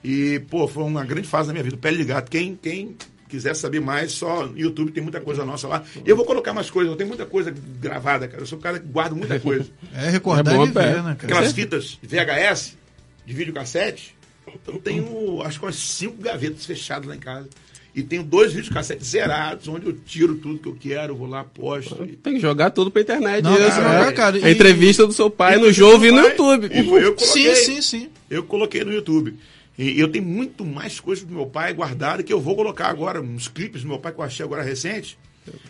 [0.03, 1.77] E, pô, foi uma grande fase da minha vida.
[1.77, 2.29] Pele de gato.
[2.31, 2.95] Quem, quem
[3.27, 5.83] quiser saber mais, só no YouTube tem muita coisa nossa lá.
[6.05, 6.91] E eu vou colocar mais coisas.
[6.91, 8.41] Eu tenho muita coisa gravada, cara.
[8.41, 9.65] Eu sou um cara que guarda muita coisa.
[9.93, 11.33] É recordar É bom, e viver, né, cara?
[11.33, 12.77] Aquelas fitas VHS,
[13.25, 14.15] de videocassete,
[14.67, 17.49] eu tenho acho que umas cinco gavetas fechadas lá em casa.
[17.93, 22.03] E tenho dois videocassetes zerados, onde eu tiro tudo que eu quero, vou lá, posto.
[22.05, 23.43] e- Tem que jogar tudo pra internet.
[23.43, 24.07] Não, isso, cara, né?
[24.07, 26.21] é, cara, A e- entrevista do seu pai no jogo e no.
[26.21, 26.69] YouTube.
[26.71, 27.55] E foi eu que coloquei.
[27.55, 28.09] Sim, sim, sim.
[28.29, 29.35] Eu coloquei no YouTube.
[29.79, 33.21] E eu tenho muito mais coisas do meu pai guardada que eu vou colocar agora,
[33.21, 35.17] uns clipes do meu pai que eu achei agora recente.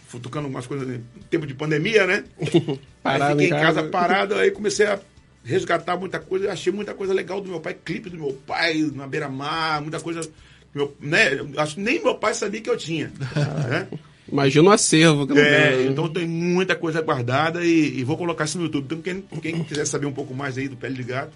[0.07, 2.23] Fui tocando algumas coisas em tempo de pandemia, né?
[3.03, 4.99] Parado aí fiquei em casa parado, aí comecei a
[5.43, 6.51] resgatar muita coisa.
[6.51, 10.27] Achei muita coisa legal do meu pai, clipe do meu pai, na beira-mar, muita coisa.
[10.73, 11.29] Meu, né?
[11.57, 13.11] Acho que nem meu pai sabia que eu tinha.
[13.69, 13.87] né?
[14.27, 15.27] Imagina o acervo.
[15.27, 15.87] que É, tem.
[15.87, 18.85] então tem muita coisa guardada e, e vou colocar isso no YouTube.
[18.85, 21.31] Então quem, quem quiser saber um pouco mais aí do Pele de Gato,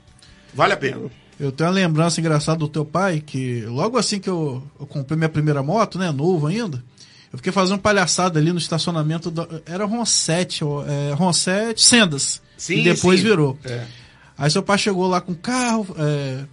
[0.56, 1.12] vale a pena.
[1.40, 5.18] Eu tenho uma lembrança engraçada do teu pai, que logo assim que eu, eu comprei
[5.18, 6.84] minha primeira moto, né, novo ainda,
[7.32, 12.76] eu fiquei fazendo palhaçada ali no estacionamento, da, era Ron7, ó, é, Ron7, Sendas, Sim,
[12.76, 13.26] e depois sim.
[13.26, 13.58] virou.
[13.66, 13.86] É.
[14.38, 16.46] Aí seu pai chegou lá com o carro, é,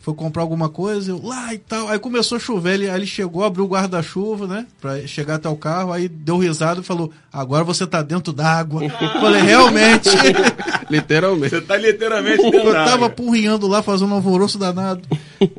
[0.00, 1.88] foi comprar alguma coisa, eu lá e tal.
[1.88, 4.66] Aí começou a chover, ele, aí ele chegou, abriu o guarda-chuva, né?
[4.80, 8.82] Pra chegar até o carro, aí deu risada e falou: Agora você tá dentro d'água.
[9.20, 10.08] Falei, realmente.
[10.90, 11.50] Literalmente.
[11.50, 15.02] Você tá literalmente Eu dentro da tava porrinhando lá, fazendo um alvoroço danado.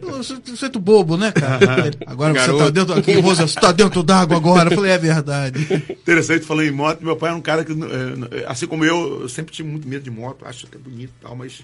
[0.02, 1.92] Eu sou feito bobo, né, cara?
[2.08, 2.72] Agora você tá Garoto.
[2.72, 4.72] dentro aqui, Rosa, você tá dentro d'água agora.
[4.72, 5.86] Eu falei, é verdade.
[5.90, 9.30] Interessante, falando em moto, meu pai era um cara que, eh, assim como eu, eu
[9.30, 11.62] sempre tive muito medo de moto, acho até bonito e tal, mas.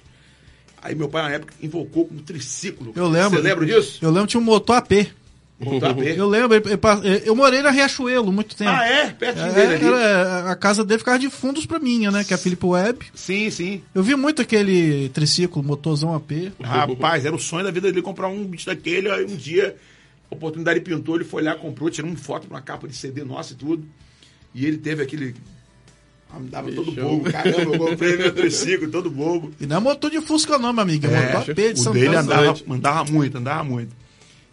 [0.82, 2.94] Aí meu pai, na época, invocou com um triciclo.
[2.96, 3.32] Eu lembro.
[3.32, 4.00] Você lembra disso?
[4.02, 5.08] Eu lembro tinha um motor AP.
[5.58, 6.18] Voltar a ver.
[6.20, 6.54] Eu lembro,
[7.26, 8.72] eu morei na Riachuelo muito tempo.
[8.72, 9.10] Ah, é?
[9.12, 9.86] Perto É, dele ali.
[9.86, 12.26] era- a casa dele ficava de fundos pra minha, né?
[12.26, 13.06] Que é a Felipe Web.
[13.16, 13.82] Sim, sim.
[13.96, 16.52] Eu vi muito aquele triciclo, motorzão AP.
[16.62, 19.10] Rapaz, era o sonho da vida dele comprar um bicho daquele.
[19.10, 19.78] Aí um dia,
[20.30, 23.24] a oportunidade pintou, ele foi lá, comprou, tirou uma foto pra uma capa de CD
[23.24, 23.86] nossa e tudo.
[24.54, 25.36] E ele teve aquele.
[26.36, 27.08] Andava todo Bichão.
[27.18, 27.32] bobo.
[27.32, 29.52] Caramba, eu comprei meu triciclo, todo bobo.
[29.60, 31.08] E não é motor de Fusca, não, meu amigo.
[31.08, 33.96] É, motor AP de o São dele andava, andava muito, andava muito.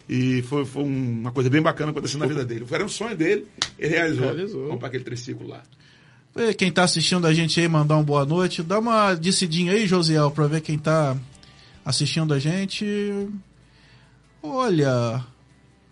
[0.07, 2.65] E foi, foi um- uma coisa bem bacana acontecendo na vida dele.
[2.71, 3.45] Era um sonho dele,
[3.79, 4.25] ele realizou.
[4.25, 4.67] Realizou.
[4.69, 5.61] Comprar aquele triciclo lá.
[6.57, 8.63] Quem tá assistindo a gente aí, mandar uma boa noite.
[8.63, 11.15] Dá uma descidinha aí, Josiel, pra ver quem tá
[11.85, 12.85] assistindo a gente.
[14.41, 15.23] Olha.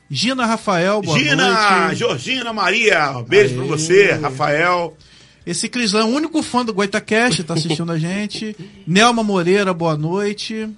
[0.09, 1.99] Gina Rafael, boa Gina, noite.
[1.99, 3.69] Georgina Maria, um beijo pra Aê.
[3.69, 4.97] você, Rafael.
[5.45, 8.55] Esse Crislã, o único fã do Goitacast, tá assistindo a gente.
[8.85, 10.69] Nelma Moreira, boa noite.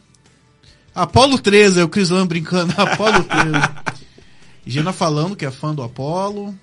[0.95, 2.73] Apolo 13, é o Crislã brincando.
[2.79, 3.51] Apolo 13.
[4.65, 6.55] Gina falando que é fã do Apolo.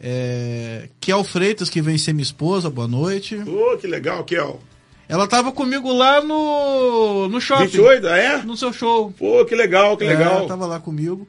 [0.00, 0.88] É...
[1.00, 3.36] Kel Freitas, que vem ser minha esposa, boa noite.
[3.36, 4.60] Ô, que legal, Kel.
[5.08, 7.64] Ela tava comigo lá no, no shopping.
[7.64, 8.42] 28, ah, é?
[8.42, 9.10] No seu show.
[9.18, 10.46] Pô, que legal, que É, legal.
[10.46, 11.26] tava lá comigo.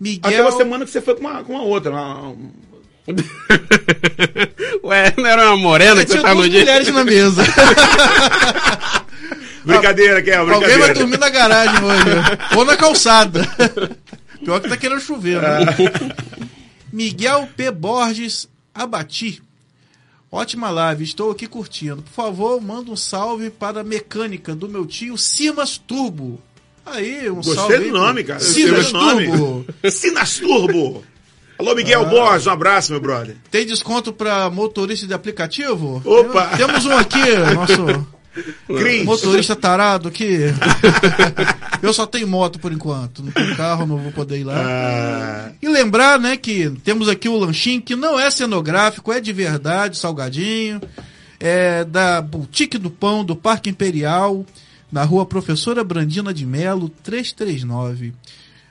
[0.00, 0.30] Miguel.
[0.32, 1.90] Aquela semana que você foi com uma, com uma outra.
[1.92, 2.34] uma-
[4.84, 6.60] Ué, não era uma morena que Tinha você tá no dia?
[6.60, 7.42] mulheres na mesa.
[9.64, 10.94] Brincadeira, Kel, Alguém vai brincadeira.
[10.94, 12.04] dormir na garagem hoje.
[12.56, 13.46] Ou na calçada.
[14.42, 15.58] Pior que tá querendo chover, né?
[16.92, 17.70] Miguel P.
[17.70, 19.42] Borges Abati.
[20.32, 22.02] Ótima live, estou aqui curtindo.
[22.02, 26.40] Por favor, manda um salve para a mecânica do meu tio Simas Turbo.
[26.86, 27.58] Aí, um salve.
[27.74, 28.38] Gostei do nome, cara.
[28.40, 28.90] Gostei Simas.
[28.92, 29.66] Turbo.
[29.90, 31.04] Sinas Turbo.
[31.60, 32.04] Alô, Miguel Ah.
[32.06, 33.36] Borges, um abraço, meu brother.
[33.50, 36.00] Tem desconto para motorista de aplicativo?
[36.06, 36.46] Opa!
[36.56, 37.18] Tem- Temos um aqui,
[37.54, 38.06] nosso
[38.66, 39.04] Cris.
[39.04, 40.38] motorista tarado aqui.
[41.82, 43.22] Eu só tenho moto por enquanto.
[43.22, 44.54] Não tenho carro, não vou poder ir lá.
[44.56, 49.30] Ah, E lembrar, né, que temos aqui o lanchinho que não é cenográfico, é de
[49.32, 50.80] verdade, salgadinho.
[51.38, 54.46] É da Boutique do Pão, do Parque Imperial,
[54.90, 58.14] na rua Professora Brandina de Melo, 339.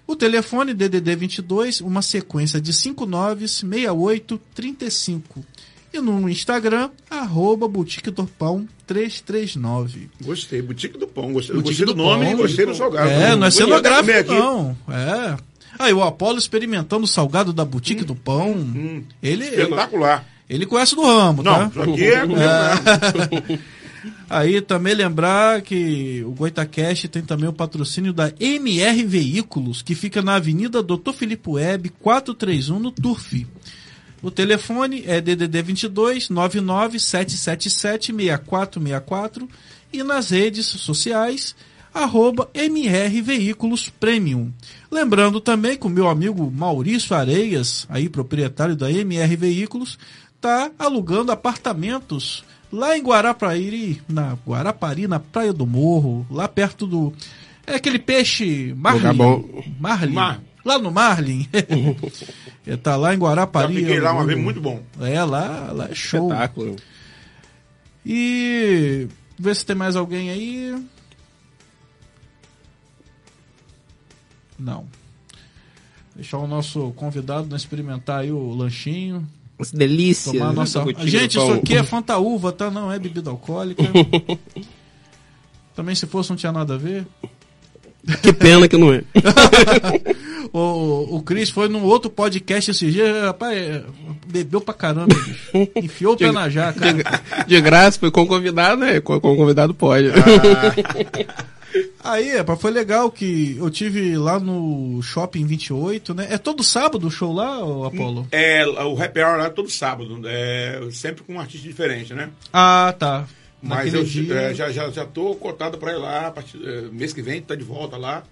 [0.10, 5.45] O telefone DDD 22, uma sequência de 59 68 35.
[5.93, 10.10] E no Instagram, arroba Boutique do Pão 339.
[10.24, 11.32] Gostei, Boutique do Pão.
[11.32, 13.08] Gostei, Boutique gostei do, do nome Pão, e gostei do salgado.
[13.08, 14.34] É, não é cenográfico, aqui.
[14.34, 14.76] não.
[14.89, 15.38] É.
[15.78, 18.50] Aí o Apolo experimentando o salgado da Boutique do Pão.
[19.22, 20.26] Ele, ele, Espetacular.
[20.50, 21.67] ele conhece do ramo, Não, tá?
[21.67, 23.60] isso aqui é comigo mesmo.
[24.30, 30.22] Aí também lembrar que o Goitacast tem também o patrocínio da MR Veículos, que fica
[30.22, 33.48] na Avenida Doutor Filipe Web, 431, no Turf.
[34.22, 39.50] O telefone é DDD 22 99 777 6464
[39.92, 41.56] e nas redes sociais
[41.92, 44.52] arroba MR Veículos Premium.
[44.92, 49.98] Lembrando também que o meu amigo Maurício Areias, aí proprietário da MR Veículos,
[50.39, 57.13] tá alugando apartamentos lá em Guarapari, na Guarapari, na Praia do Morro, lá perto do
[57.65, 59.17] é aquele peixe Marlin.
[59.79, 60.13] Marlin.
[60.13, 61.47] Mar- Lá no Marlin.
[62.67, 63.75] Ele tá lá em Já Guarapari.
[63.75, 64.84] fiquei lá uma vez, muito bom.
[64.99, 66.27] É, lá, lá é show.
[66.27, 66.75] Espetáculo.
[68.05, 70.75] E ver se tem mais alguém aí.
[74.58, 74.86] Não.
[76.15, 79.25] Deixar o nosso convidado experimentar aí o lanchinho.
[79.60, 80.32] Nossa, delícia.
[80.32, 80.86] Tomar a nossa.
[81.00, 82.72] Gente, isso aqui é fantaúva, tá?
[82.72, 83.84] Não é bebida alcoólica.
[85.76, 87.06] Também se fosse não tinha nada a ver.
[88.22, 89.04] Que pena que não é.
[90.52, 93.84] O, o Cris foi num outro podcast esse dia, rapaz, é,
[94.26, 95.69] bebeu pra caramba, bicho.
[95.76, 96.80] Enfiou o pé na jaca.
[97.45, 99.00] De graça, foi com convidado, né?
[99.00, 100.08] Com, com convidado pode.
[102.03, 106.27] Aí, rapaz, foi legal que eu tive lá no Shopping 28, né?
[106.32, 108.27] É todo sábado o show lá, Apolo?
[108.32, 110.21] É, o happy hour lá é todo sábado.
[110.25, 112.29] É, sempre com um artista diferente, né?
[112.53, 113.27] Ah, tá.
[113.62, 114.34] Mas Naquele eu dia.
[114.36, 116.27] é, já, já, já tô cotado pra ir lá.
[116.27, 118.23] A partir, é, mês que vem, tá de volta lá.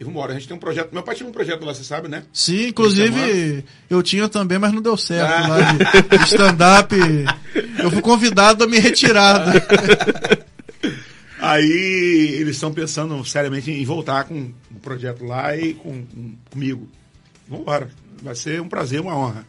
[0.00, 0.30] E vambora.
[0.32, 0.92] A gente tem um projeto.
[0.92, 2.22] Meu pai tinha um projeto lá, você sabe, né?
[2.32, 5.48] Sim, inclusive eu tinha também, mas não deu certo Ah.
[5.48, 6.94] lá de, de stand-up.
[7.82, 9.44] Eu fui convidado a me retirar.
[11.40, 16.88] Aí eles estão pensando seriamente em voltar com o projeto lá e com, com- comigo.
[17.48, 17.88] Vambora.
[18.22, 19.46] Vai ser um prazer, uma honra.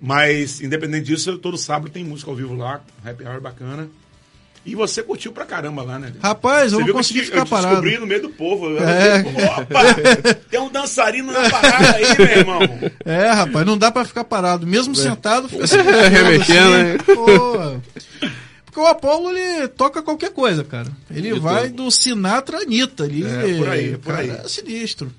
[0.00, 3.88] Mas, independente disso, eu- todo sábado tem música ao vivo lá, happy hour bacana.
[4.64, 6.12] E você curtiu pra caramba lá, né?
[6.22, 7.68] Rapaz, eu Você não viu que consegui eu te- ficar eu parado.
[7.68, 8.68] descobri no meio do povo.
[8.70, 9.24] Eu É.
[9.24, 10.34] falei, Opa!
[10.50, 12.60] Tem um dançarino na parada aí, meu irmão.
[13.04, 14.64] É, rapaz, não dá pra ficar parado.
[14.64, 16.98] Mesmo sentado, fica se Remexendo, né?
[17.04, 17.80] Pô.
[18.72, 20.90] Porque o Apolo, ele toca qualquer coisa, cara.
[21.10, 21.84] Ele De vai tudo.
[21.84, 23.04] do Sinatra à Anitta.
[23.04, 24.30] Ele, É, por aí, por cara, aí.
[24.30, 25.12] É sinistro.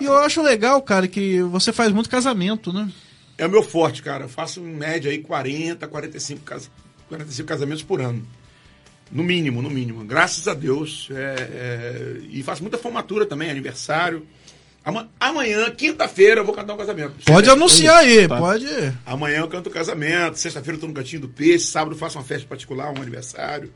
[0.00, 2.90] E eu acho legal, cara, que você faz muito casamento, né?
[3.36, 4.24] É o meu forte, cara.
[4.24, 6.70] Eu faço em média aí 40, 45, cas...
[7.10, 8.26] 45 casamentos por ano.
[9.12, 10.02] No mínimo, no mínimo.
[10.02, 11.08] Graças a Deus.
[11.10, 14.26] É, é, E faço muita formatura também, aniversário.
[14.84, 17.12] Ama- Amanhã, quinta-feira, eu vou cantar um casamento.
[17.26, 18.38] Pode Você- anunciar aí, Tá.
[18.38, 18.66] pode.
[19.04, 22.24] Amanhã eu canto casamento, sexta-feira eu tô no Cantinho do Peixe, sábado eu faço uma
[22.24, 23.70] festa particular, um aniversário.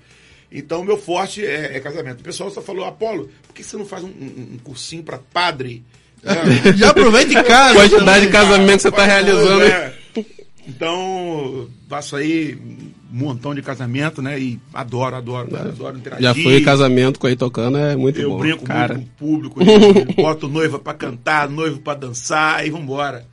[0.51, 2.21] Então o meu forte é, é casamento.
[2.21, 5.19] O pessoal só falou, Apolo, por que você não faz um, um- um cursinho para
[5.19, 5.83] padre?
[6.25, 7.75] É, Já aproveita em casa.
[7.75, 9.59] Quantidade de casamento que você tá Faz realizando.
[9.59, 9.95] coisa, é.
[10.67, 14.37] Então, faço aí um montão de casamento, né?
[14.41, 16.25] E adoro, adoro, cara, adoro interagir.
[16.25, 18.39] Já foi casamento com aí tocando, é muito Eu bom.
[18.39, 18.95] brinco cara.
[18.95, 23.25] muito com o público, eu boto noiva pra cantar, noivo pra dançar e vambora.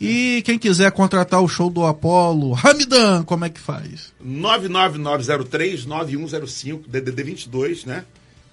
[0.00, 4.12] E quem quiser contratar o show do Apolo, Ramidan, como é que faz?
[4.26, 8.04] 99903-9105, DDD 22, né?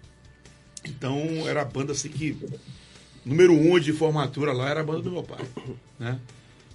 [0.84, 2.36] Então era a banda assim que.
[3.24, 5.46] Número um de formatura lá era a banda do meu pai,
[6.00, 6.20] né?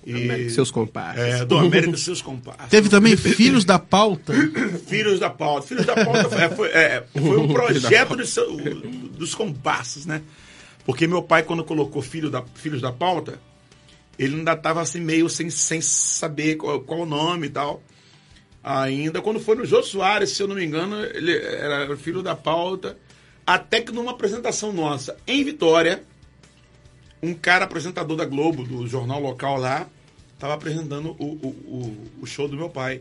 [0.06, 1.22] E, Seus comparsas.
[1.40, 2.68] é, do América seus comparsas.
[2.68, 4.34] Teve também Filhos da Pauta.
[4.86, 5.66] Filhos da Pauta.
[5.66, 8.34] Filhos da Pauta foi, foi- é, foi um projeto dos,
[9.16, 10.20] dos compassos, né?
[10.84, 13.40] Porque meu pai, quando colocou filho da, Filhos da Pauta,
[14.18, 17.82] ele ainda estava assim meio sem, sem saber qual, qual o nome e tal.
[18.62, 22.34] Ainda quando foi no Jô Soares, se eu não me engano, ele era filho da
[22.34, 22.96] pauta.
[23.46, 26.02] Até que numa apresentação nossa em Vitória,
[27.22, 29.86] um cara apresentador da Globo, do jornal local lá,
[30.34, 33.00] estava apresentando o, o, o, show do meu pai.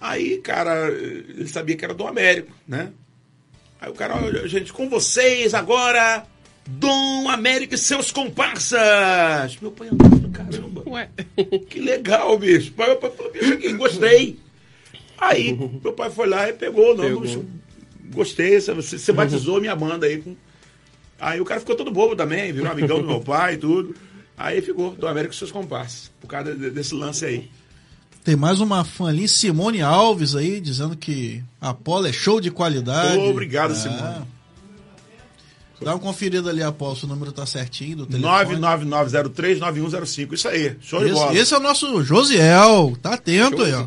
[0.00, 2.90] Aí, cara, ele sabia que era do Américo, né?
[3.80, 6.26] Aí o cara, olha, gente, com vocês agora,
[6.66, 9.58] Dom Américo e seus comparsas.
[9.60, 10.82] Meu pai andando, caramba.
[10.86, 11.08] Ué.
[11.68, 12.72] Que legal, bicho.
[12.76, 14.38] Meu pai falou, bicho, aqui, gostei.
[15.18, 17.22] Aí, meu pai foi lá e pegou o nome Pegou.
[17.22, 17.44] bicho.
[18.12, 20.18] Gostei, você, você batizou minha banda aí.
[20.18, 20.34] Com...
[21.20, 23.94] Aí o cara ficou todo bobo também, virou amigão do meu pai e tudo.
[24.42, 27.50] Aí ficou, do América e seus comparsas, por causa de- desse lance aí.
[28.24, 32.50] Tem mais uma fã ali, Simone Alves aí, dizendo que a Apolo é show de
[32.50, 33.18] qualidade.
[33.18, 33.74] Obrigado, Ah.
[33.74, 34.24] Simone.
[35.82, 38.56] Dá uma conferida ali, Apolo, se o número tá certinho do telefone.
[38.60, 40.34] 999039105.
[40.34, 41.32] Isso aí, show de bola.
[41.32, 43.86] Esse, esse é o nosso Josiel, tá atento aí, ó.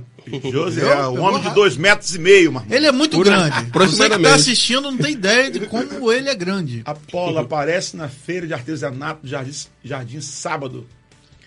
[0.51, 1.09] José, Viu?
[1.13, 2.65] um homem de dois metros e meio, mano.
[2.69, 3.49] Ele é muito Por- grande.
[3.55, 4.29] Você que aproximadamente.
[4.29, 6.81] tá assistindo não tem ideia de como ele é grande.
[6.85, 9.51] Apolo aparece na feira de artesanato do Jardim,
[9.83, 10.87] Jardim sábado.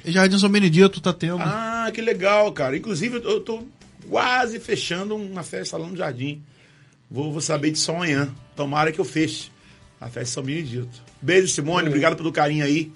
[0.05, 1.39] E Jardim São Benedito tá tendo.
[1.41, 2.77] Ah, que legal, cara.
[2.77, 3.63] Inclusive, eu tô
[4.09, 6.43] quase fechando uma festa lá no Jardim.
[7.11, 8.29] Vou, vou saber disso amanhã.
[8.55, 9.51] Tomara que eu feche
[10.01, 10.89] a festa de São Benedito.
[11.23, 11.89] Beijo, Simone.
[11.89, 12.93] Obrigado pelo carinho aí.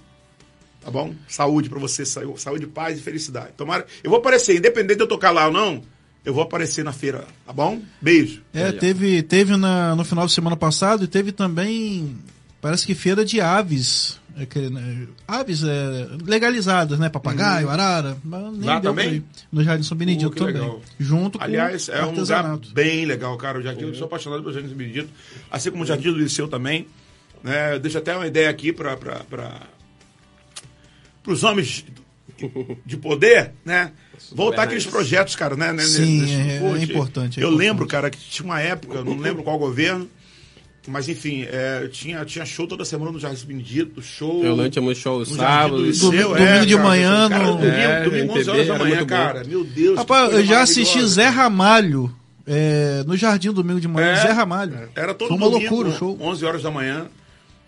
[0.81, 1.15] Tá bom?
[1.29, 2.05] Saúde pra você.
[2.07, 3.51] sa- Saúde, paz e felicidade.
[3.57, 3.87] Tomara.
[4.03, 5.83] Eu vou aparecer, independente de eu tocar lá ou não,
[6.25, 7.25] eu vou aparecer na feira.
[7.47, 7.81] Tá bom?
[8.01, 8.43] Beijo.
[8.55, 12.17] É, teve, teve na, no final de semana passado e teve também,
[12.63, 14.19] parece que feira de aves.
[14.37, 17.11] É que, né, aves é, legalizadas, né?
[17.11, 18.17] Papagaio, arara.
[18.25, 18.65] Mas nem Uhum.
[18.65, 19.07] Lá deu também?
[19.09, 19.25] pra ir.
[19.53, 20.55] No Jardim São Benedito que também.
[20.55, 20.81] legal.
[20.99, 23.59] Junto com Aliás, é o um lugar bem legal, cara.
[23.59, 25.11] O Jardim, eu sou apaixonado pelo Jardim do Benedito,
[25.51, 26.87] assim como o Jardim do Liceu também.
[27.43, 27.79] Né?
[27.81, 28.97] Deixa até uma ideia aqui para
[31.27, 31.85] os homens
[32.87, 33.93] de poder, né?
[34.33, 35.73] Voltar aqueles projetos, cara, né?
[35.73, 37.53] né, Sim, nesse- é- é importante, é eu importante.
[37.55, 40.09] lembro, cara, que tinha uma época, não lembro qual governo,
[40.89, 44.43] mas enfim, é, tinha, tinha show toda semana no Jardim do Benedito, show.
[44.45, 45.77] Eu lembro, tinha muito show no sábado.
[45.79, 48.67] do Liceu, Domingo- é, domingo de cara, manhã cara, no- domingo, É, domingo 11 horas
[48.67, 49.07] da manhã, bom.
[49.07, 49.45] cara.
[49.45, 49.99] Meu Deus.
[49.99, 51.05] Rapaz, eu já assisti.
[51.07, 52.15] Zé Ramalho
[52.47, 54.13] é, no Jardim domingo de manhã.
[54.13, 54.17] É.
[54.23, 54.89] Zé Ramalho.
[54.95, 56.17] Era todo Foi uma domingo, loucura o show.
[56.21, 57.07] 11 horas da manhã.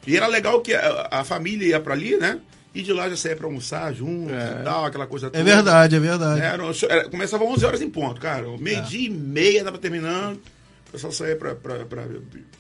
[0.06, 2.38] E era legal que a, a família ia pra ali, né?
[2.74, 5.38] E de lá já saía pra almoçar juntos e tal, aquela coisa toda.
[5.38, 6.40] É verdade, é verdade.
[6.40, 8.46] Era, era, começava 11 horas em ponto, cara.
[8.58, 10.36] Meio-dia e meia tava terminando.
[10.88, 11.54] O pessoal saía pra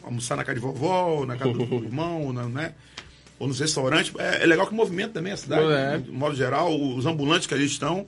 [0.02, 2.72] almoçar na casa de vovó, na casa do, do irmão, na- né?
[3.38, 4.12] Ou nos restaurantes.
[4.18, 5.98] É, é legal que movimenta também a cidade, É.
[5.98, 8.06] de modo geral, os ambulantes que ali estão,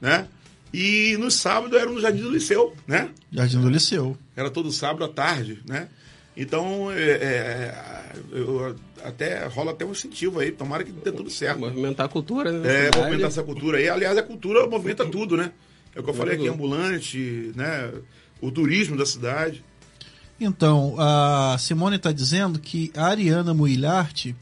[0.00, 0.26] né?
[0.72, 3.08] E no sábado era no Jardim do Liceu, né?
[3.32, 4.16] Jardim do Liceu.
[4.36, 5.88] Era todo sábado à tarde, né?
[6.40, 7.74] Então, é, é,
[8.30, 11.58] eu- até rola até um incentivo aí, tomara que dê tudo certo.
[11.58, 12.86] Movimentar a cultura, né?
[12.86, 13.88] É, movimentar essa cultura aí.
[13.88, 15.50] Aliás, a cultura movimenta tudo, né?
[15.94, 17.90] É o que eu falei aqui, ambulante, né?
[18.40, 19.64] O turismo da cidade.
[20.40, 24.36] Então, a Simone está dizendo que a Ariana Muilarte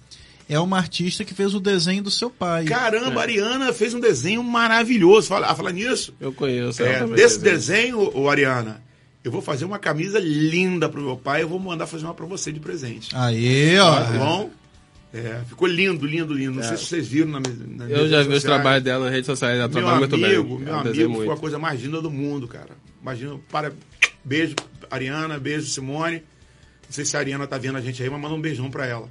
[0.49, 2.67] é uma artista que fez o desenho do seu pai.
[2.67, 5.29] Caramba, a Ariana fez um desenho maravilhoso.
[5.29, 6.15] Fala, ah, fala nisso.
[6.21, 6.83] Eu conheço.
[6.83, 8.83] É, desse desenho, ô, Ariana,
[9.27, 11.43] eu vou fazer uma camisa linda pro meu pai.
[11.43, 13.11] Eu vou mandar fazer uma pra você de presente.
[13.13, 13.97] Aí, ó.
[13.97, 14.51] Tá bom?
[15.13, 16.53] É, ficou lindo, lindo, lindo.
[16.53, 19.13] Não sei se vocês viram na, nas Eu redes já vi os trabalhos dela nas
[19.13, 19.59] redes sociais.
[19.59, 20.25] Ela Meu trabalha muito bem.
[20.27, 21.33] amigo, meu Ela amigo, muito.
[21.33, 22.71] a coisa mais linda do mundo, cara.
[23.03, 23.73] Imagina, para.
[24.25, 24.55] Beijo,
[24.89, 26.19] Ariana, beijo, Simone.
[26.19, 28.87] Não sei se a Ariana tá vendo a gente aí, mas manda um beijão pra
[28.87, 29.09] ela.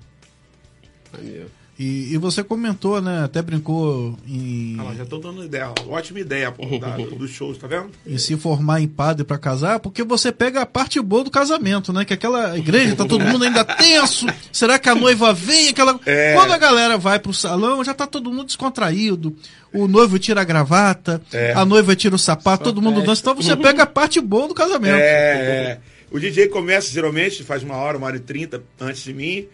[1.11, 1.51] Maneiro.
[1.77, 3.25] E, e você comentou, né?
[3.25, 5.73] Até brincou em, Ah já tô dando ideia.
[5.89, 7.89] Ótima ideia, pô, da- dos shows, tá vendo?
[8.07, 11.91] em se formar em padre para casar, porque você pega a parte boa do casamento,
[11.91, 12.05] né?
[12.05, 14.25] Que aquela igreja tá todo mundo ainda tenso.
[14.53, 15.67] Será que a noiva vem?
[15.67, 15.99] Aquela...
[16.05, 16.33] É.
[16.33, 19.35] Quando a galera vai pro salão, já tá todo mundo descontraído.
[19.73, 21.51] O noivo tira a gravata, É.
[21.53, 23.19] a noiva tira o sapato, todo mundo dança.
[23.19, 24.95] Então você pega a parte boa do casamento.
[24.95, 29.45] É, o DJ começa geralmente, faz uma hora, uma hora e trinta antes de mim.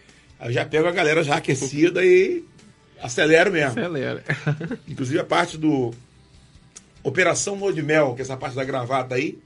[0.42, 2.44] Aí eu já pego a galera já aquecida e
[3.00, 3.78] acelero mesmo.
[3.78, 4.24] Acelera.
[4.88, 5.94] Inclusive a parte do
[7.00, 9.38] Operação Lua de Mel, que é essa parte da gravata aí,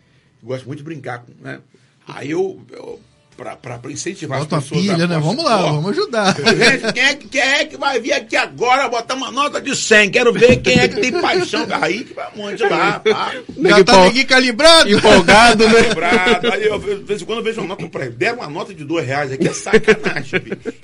[0.42, 1.60] eu gosto muito de brincar com, né?
[2.08, 2.98] Aí eu, eu
[3.36, 4.80] pra incentivar Bota as pessoas...
[4.80, 5.18] pilha, a- né?
[5.18, 6.34] Vamos lá, Ó, vamos ajudar.
[6.40, 9.76] Gente, quem é, que- quem é que vai vir aqui agora botar uma nota de
[9.76, 10.10] 100?
[10.10, 11.66] Quero ver quem é que tem paixão.
[11.80, 13.34] Aí que vai um monte lá, pá.
[13.58, 14.90] Já tá ninguém calibrado?
[14.90, 15.82] Empolgado, né?
[15.84, 16.52] Quebrado.
[16.52, 18.84] Aí eu, de vez em quando eu vejo uma nota, pô, deram uma nota de
[18.84, 20.76] dois reais aqui, é sacanagem, bicho.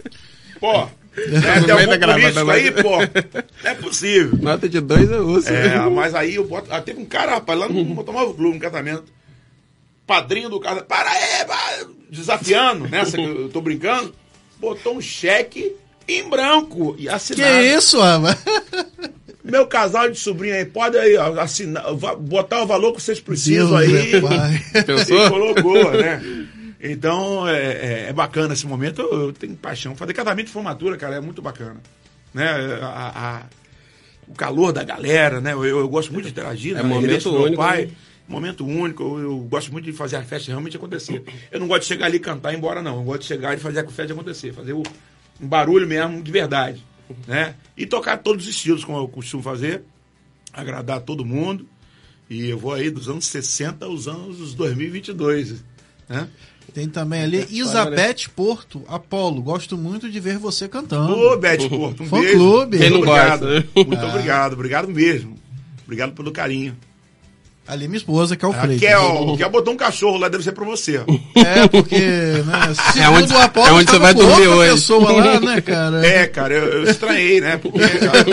[0.61, 2.97] Pô, No tem algum político mas- aí, pô?
[3.65, 4.39] Não é possível.
[4.41, 5.49] Nota de dois eu uso.
[5.49, 6.69] É, mas aí eu boto.
[6.71, 9.05] Ah, teve um cara, rapaz, lá no Motomóvel Clube, no casamento.
[10.07, 10.87] Padrinho do casamento.
[10.87, 14.15] Para aí, vai, desafiando, nessa que eu tô brincando.
[14.59, 15.75] Botou um cheque
[16.07, 17.63] em branco e Que assinado.
[17.65, 18.39] isso, rapaz?
[19.45, 23.77] Meu casal de sobrinho aí, pode aí, ó, assinar, botar o valor que vocês precisam
[23.77, 24.13] Deus aí.
[25.11, 26.23] E colocou, né?
[26.81, 29.03] Então, é, é- é bacana esse momento.
[29.03, 29.97] Eu, eu tenho paixão.
[29.97, 31.77] Fazer casamento de formatura, cara, é muito bacana.
[32.33, 32.49] Né?
[32.83, 33.43] A- a-
[34.29, 35.53] o calor da galera, né?
[35.53, 36.73] Eu, eu gosto muito de interagir.
[36.77, 36.83] É né?
[36.83, 37.91] momento do meu único, Pai, né?
[38.29, 39.03] Momento único.
[39.03, 41.23] Eu, eu gosto muito de fazer a festa realmente acontecer.
[41.51, 42.97] Eu não gosto de chegar ali e cantar e ir embora, não.
[42.97, 44.53] Eu gosto de chegar e fazer a festa acontecer.
[44.53, 44.83] Fazer o,
[45.41, 46.85] um barulho mesmo de verdade.
[47.27, 47.55] Né?
[47.77, 49.83] E tocar todos os estilos, como eu costumo fazer.
[50.53, 51.67] Agradar todo mundo.
[52.29, 55.63] E eu vou aí dos anos 60 aos anos 2022.
[56.09, 56.29] Né?
[56.73, 59.43] Tem também ali Isabete Porto, Apolo.
[59.43, 61.13] Gosto muito de ver você cantando.
[61.13, 62.39] Ô, Bete Porto, um Fã beijo.
[62.39, 62.79] clube.
[62.79, 63.41] Quem não obrigado.
[63.41, 63.69] gosta?
[63.75, 65.37] Muito obrigado, obrigado mesmo.
[65.85, 66.77] Obrigado pelo carinho.
[67.67, 68.83] Ali minha esposa, que é o Freitas.
[68.91, 70.97] Raquel, Raquel botou um cachorro lá, deve ser pra você.
[71.37, 74.71] É, porque, né, segundo É onde- o Apolo, é onde você vai dormir hoje.
[74.73, 76.05] pessoa lá, né, cara?
[76.07, 77.57] É, cara, eu, eu estranhei, né?
[77.59, 78.25] Porque, cara,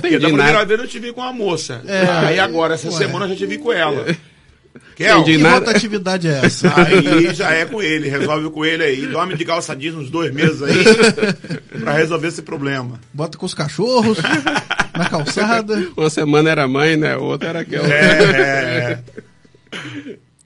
[0.00, 0.64] porque da primeira nada.
[0.64, 1.82] vez eu te vi com uma moça.
[1.86, 2.06] É.
[2.26, 2.96] Aí agora, essa Ué.
[2.96, 4.06] semana eu já te vi com ela.
[5.00, 5.38] Kel, Entendi.
[5.38, 5.54] Que nada.
[5.60, 6.68] rotatividade é essa?
[6.76, 9.06] aí já é com ele, resolve com ele aí.
[9.06, 10.74] Dorme de calça jeans uns dois meses aí
[11.80, 13.00] pra resolver esse problema.
[13.10, 14.18] Bota com os cachorros
[14.94, 15.88] na calçada.
[15.96, 17.16] Uma semana era mãe, né?
[17.16, 17.88] Outra era aquela.
[17.88, 18.98] É,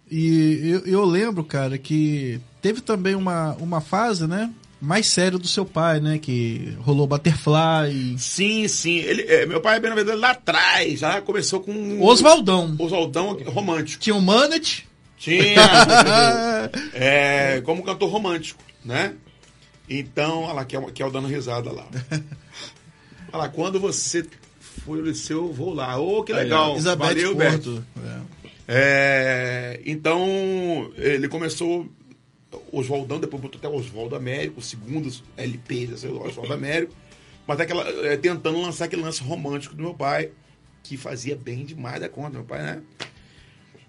[0.08, 4.50] E eu, eu lembro, cara, que teve também uma, uma fase, né?
[4.84, 6.18] Mais séria do seu pai, né?
[6.18, 8.16] Que rolou Butterfly.
[8.18, 8.96] sim, sim.
[8.96, 12.76] Ele, é, meu pai, na verdade, lá atrás, já começou com Oswaldão.
[12.78, 14.02] Oswaldão romântico.
[14.02, 14.86] Tinha o Manet.
[15.16, 15.54] Tinha.
[16.92, 19.14] é, como cantor romântico, né?
[19.88, 21.86] Então, olha lá, que é, que é o dando risada lá.
[23.32, 24.26] Olha lá, quando você
[24.84, 25.96] foi ao liceu, eu vou lá.
[25.98, 26.76] Ô, que legal.
[26.76, 27.36] Isabete Valeu.
[27.36, 27.84] Porto.
[28.04, 28.34] É.
[28.66, 31.86] É, então, ele começou
[32.72, 36.94] Oswaldão, depois botou até Oswaldo Américo, o segundo LP desse Oswaldo Américo,
[37.46, 40.30] mas aquela, é, tentando lançar aquele lance romântico do meu pai,
[40.82, 42.82] que fazia bem demais da conta, meu pai, né?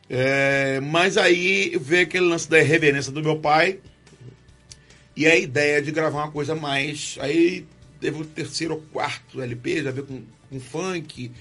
[0.10, 3.80] É, mas aí veio aquele lance da irreverência do meu pai
[5.16, 7.18] e a ideia de gravar uma coisa mais.
[7.20, 7.66] Aí
[8.00, 11.32] teve o terceiro ou quarto LP, já veio com, com funk,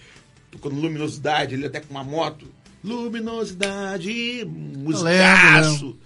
[0.51, 2.47] tocando luminosidade, ele até com uma moto.
[2.83, 5.97] Luminosidade, musicaço.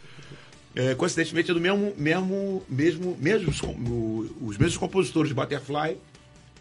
[0.80, 3.60] É, coincidentemente é do mesmo, mesmo, mesmo, mesmos,
[4.40, 5.96] os mesmos compositores de Butterfly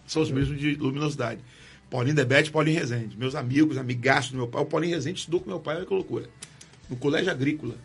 [0.07, 1.39] são os mesmos de Luminosidade.
[1.88, 3.15] Paulinho Debete e Paulinho Rezende.
[3.15, 4.63] Meus amigos, amigaços do meu pai.
[4.63, 6.28] O Paulinho Rezende estudou com meu pai, olha que loucura.
[6.89, 7.76] No Colégio Agrícola.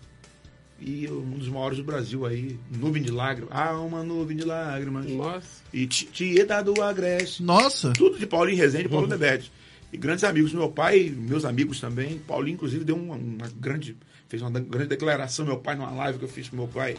[0.80, 3.50] E um dos maiores do Brasil aí, Nuvem de Lágrimas.
[3.54, 5.06] Ah, uma nuvem de lágrimas.
[5.06, 5.62] Nossa.
[5.72, 7.42] E Ti- Tieta do Agreste.
[7.42, 7.92] Nossa.
[7.92, 9.52] Tudo de Paulinho Rezende e Paulo Debete.
[9.92, 12.18] E grandes amigos do meu pai, meus amigos também.
[12.18, 13.96] Paulinho, inclusive, deu uma, uma grande.
[14.28, 16.96] fez uma grande declaração, meu pai, numa live que eu fiz com meu pai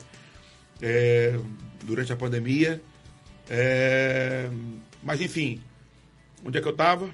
[0.82, 1.38] é,
[1.84, 2.82] durante a pandemia.
[3.50, 4.50] É,
[5.02, 5.60] mas enfim,
[6.46, 7.10] onde é que eu tava?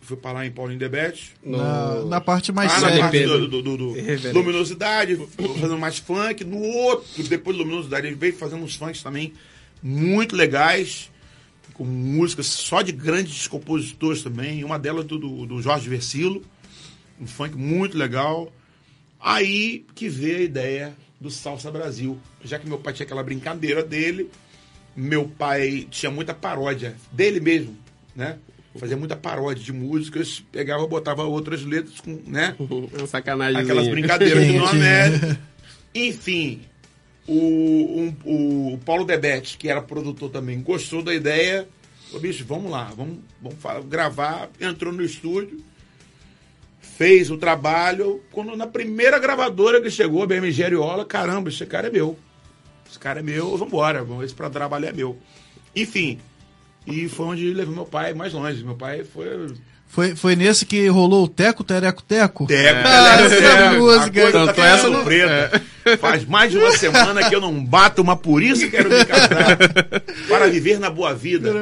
[0.00, 1.34] Fui para lá em Paulinho Debete.
[1.42, 1.58] No...
[1.58, 3.00] Na, na parte mais Ah, na séria.
[3.02, 3.48] parte Pedro.
[3.48, 4.28] do, do- do- Irreverente.
[4.38, 6.44] luminosidade, fazendo mais funk.
[6.44, 9.32] No outro, depois de luminosidade, ele veio fazendo uns funks também
[9.82, 11.10] muito legais,
[11.76, 14.64] com músicas só de grandes compositores também.
[14.64, 16.42] Uma delas do, do, Jorge Versilo,
[17.20, 18.50] um funk muito legal.
[19.20, 22.18] Aí que veio a ideia do Salsa Brasil.
[22.42, 24.30] Já que meu pai tinha aquela brincadeira dele,
[24.96, 27.76] meu pai tinha muita paródia dele mesmo,
[28.14, 28.38] né?
[28.78, 32.54] Fazia muita paródia de músicas, pegava, botava outras letras com, né?
[33.08, 33.60] Sacanagem.
[33.60, 34.56] Aquelas brincadeiras de.
[34.56, 35.38] América.
[35.94, 36.60] Enfim,
[37.28, 41.68] o, um- o Paulo Debete, que era produtor também, gostou da ideia.
[42.06, 44.48] Falou, bicho, vamos lá, vamos, vamos gravar.
[44.60, 45.58] Entrou no estúdio,
[46.80, 48.22] fez o trabalho.
[48.32, 52.16] Quando na primeira gravadora que chegou, a BMG Ariola, caramba, esse cara é meu.
[52.88, 55.18] Esse cara é meu, vambora, esse pra trabalho é meu.
[55.74, 56.18] Enfim,
[56.86, 58.62] e foi onde levou meu pai mais longe.
[58.64, 59.26] Meu pai foi
[59.88, 62.46] Foi, foi nesse que rolou o Teco, Tereco, Teco?
[62.46, 63.74] Teco, Ah, Teco, essa Teco.
[63.82, 64.06] música.
[64.06, 65.62] A coisa Tanto tá essa não- preta.
[66.00, 69.56] Faz mais de uma semana que eu não bato uma por isso quero me casar.
[70.28, 71.52] Para viver na boa vida.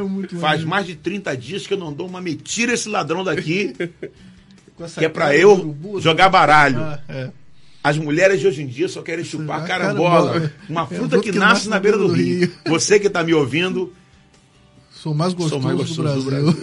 [0.41, 3.72] Faz mais de 30 dias que eu não dou uma me tira esse ladrão daqui,
[4.99, 6.79] que é pra cara eu urubu, jogar baralho.
[6.81, 7.31] Ah, é.
[7.83, 10.27] As mulheres de hoje em dia só querem chupar Ah, carambola.
[10.33, 10.53] carambola.
[10.70, 12.51] Uma É, fruta que, nasce na beira do rio.
[12.66, 13.93] Você que tá me ouvindo,
[14.91, 16.55] Sou mais gostoso, Sou mais gostoso do do Brasil.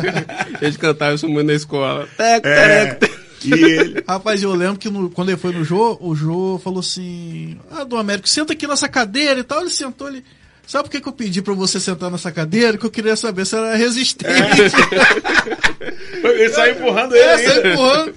[0.62, 2.08] Eles cantavam isso muito na escola.
[2.16, 3.19] Teco, é, tereco.
[3.44, 6.80] E ele, Rapaz, eu lembro que no- quando ele foi no Jô, o Jô falou
[6.80, 9.60] assim: Ah, do Américo, senta aqui nessa cadeira e tal.
[9.62, 10.24] Ele sentou ele.
[10.66, 12.78] Sabe por que, que eu pedi pra você sentar nessa cadeira?
[12.78, 14.30] Que eu queria saber se era resistente.
[16.22, 17.52] ele saiu empurrando ele É, ainda.
[17.62, 18.14] sai empurrando.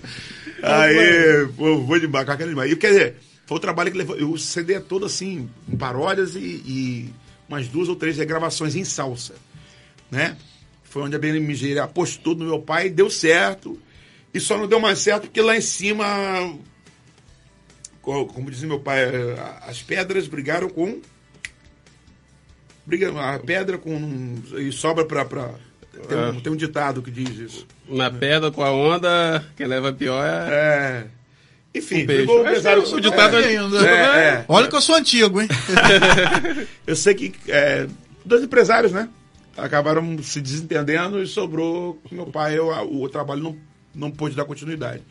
[0.61, 2.71] Aí, pô, vou de macaco demais.
[2.71, 3.15] E quer dizer,
[3.45, 4.15] foi o trabalho que levou.
[4.31, 7.13] O CD é todo assim, com paródias e, e
[7.49, 9.33] umas duas ou três regravações em salsa.
[10.11, 10.37] Né?
[10.83, 13.79] Foi onde a BMG apostou no meu pai, deu certo.
[14.33, 16.05] E só não deu mais certo porque lá em cima,
[18.01, 19.35] co- como dizia meu pai, eh,
[19.67, 20.99] as pedras brigaram com.
[22.85, 24.35] Briga, a pedra com.
[24.57, 25.23] E sobra pra.
[25.23, 25.51] pra
[26.09, 26.41] tem, um, É.
[26.41, 27.67] tem um ditado que diz isso.
[27.87, 30.49] Na pedra com a onda, quem leva pior é.
[30.51, 31.05] É.
[31.75, 34.45] Enfim, Um Acho que pesaram- o ditado é- é, é.
[34.47, 35.47] Olha que eu sou antigo, hein?
[36.85, 37.87] Eu sei que é,
[38.23, 39.09] dois empresários, né?
[39.57, 42.57] Acabaram se desentendendo e sobrou com meu pai.
[42.57, 43.57] Eu, o trabalho não,
[43.93, 45.03] não pôde dar continuidade.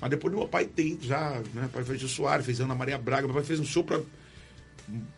[0.00, 1.62] Mas depois meu pai ido já, né?
[1.62, 4.00] Meu pai fez Gil Soares, fez Ana Maria Braga, meu pai fez um show para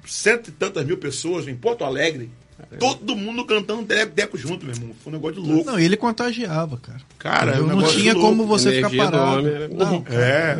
[0.04, 2.30] cento e tantas mil pessoas em Porto Alegre.
[2.78, 3.84] Todo mundo cantando
[4.14, 4.90] teco junto, meu irmão.
[5.02, 5.64] Foi um negócio de louco.
[5.70, 7.00] Não, ele contagiava, cara.
[7.18, 8.28] Cara, é um não tinha louco.
[8.28, 9.38] como você Energia ficar do parado.
[9.38, 10.56] homem era- Não, É.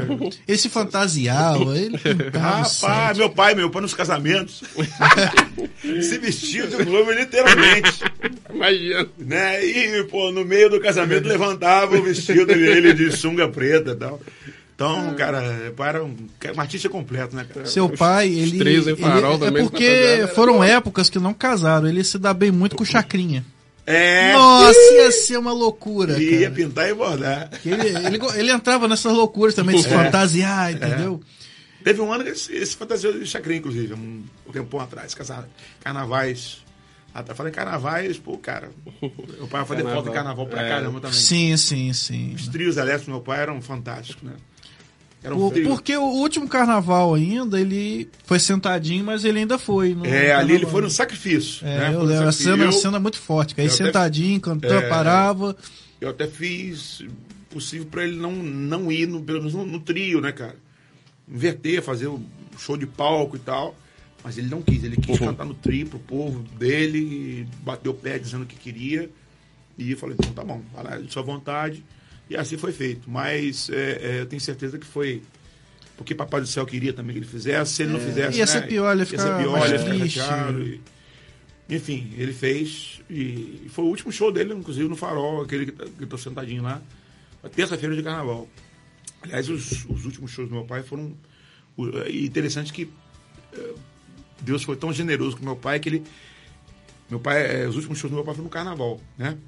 [0.46, 1.98] ele se fantasiava, ele.
[2.38, 4.62] Rapaz, meu pai, meu pai nos casamentos.
[6.02, 8.00] se vestia de globo literalmente.
[8.52, 9.06] Imagina.
[9.18, 9.64] né?
[9.64, 14.20] E, pô, no meio do casamento levantava o vestido dele de sunga preta e tal.
[14.74, 16.16] Então, cara, pai era um,
[16.56, 17.64] um artista completo, né, cara?
[17.66, 18.58] Seu pai, Os ele.
[18.58, 20.64] três em ele- farol é também, porque foram bom.
[20.64, 21.86] épocas que não casaram.
[21.88, 23.44] Ele se dá bem muito com Chacrinha.
[23.86, 24.32] É.
[24.32, 26.18] Nossa, ia ser uma loucura.
[26.20, 26.50] Ia Cara.
[26.54, 27.50] pintar e bordar.
[27.64, 31.20] Ele, ele, ele entrava nessas loucuras também de se fantasiar, entendeu?
[31.84, 35.14] Teve um ano que esse, fantasiou de chacrinha, inclusive, um tempo atrás.
[35.14, 35.46] Casar,
[35.82, 36.64] carnavais.
[37.12, 38.70] Até falei carnavais, pô, cara.
[39.00, 39.94] Meu pai Carnaval.
[39.94, 40.68] foto de carnaval pra É.
[40.68, 41.16] caramba também.
[41.16, 42.32] Sim, sim, sim.
[42.34, 44.32] Os trios elétricos do meu pai eram fantásticos, né?
[45.24, 45.66] Eram O- trios.
[45.68, 49.94] porque o último carnaval ainda, ele foi sentadinho, mas ele ainda foi.
[49.94, 51.66] no É, ali ele foi no sacrifício.
[51.66, 51.94] É, né?
[51.94, 53.54] eu lembro, a cena, a Eu- cena muito forte.
[53.58, 54.88] Aí até- sentadinho, cantando, É.
[54.88, 55.56] parava.
[56.00, 57.02] Eu até fiz
[57.48, 60.56] possível pra ele não, não ir, no, pelo menos no, no trio, né, cara?
[61.26, 62.20] Inverter, fazer o
[62.58, 63.74] show de palco e tal.
[64.22, 65.26] Mas ele não quis, ele quis Uhum.
[65.28, 69.10] cantar no trio pro povo dele, bateu o pé dizendo que queria.
[69.76, 71.84] E eu falei, então tá bom, vai lá, de sua vontade.
[72.34, 73.08] E assim foi feito.
[73.08, 75.22] Mas é, é, eu tenho certeza que foi
[75.96, 77.74] porque Papai do Céu queria também que ele fizesse.
[77.74, 78.36] Se ele não fizesse.
[78.38, 80.18] ia né, ser pior, ele ia ia ficar ser pior, mais ele ia triste.
[80.18, 80.62] chateado.
[80.62, 80.80] E-
[81.68, 85.86] enfim, ele fez e foi o último show dele, inclusive no Farol, aquele que, tá-
[86.06, 86.82] tô sentadinho lá,
[87.54, 88.46] terça-feira de carnaval.
[89.22, 91.16] Aliás, os, os últimos shows do meu pai foram.
[92.08, 92.90] E interessante que
[93.54, 93.74] eh,
[94.42, 96.02] Deus foi tão generoso com meu pai que ele.
[97.08, 99.38] Meu pai, eh, os últimos shows do meu pai foram no carnaval, né?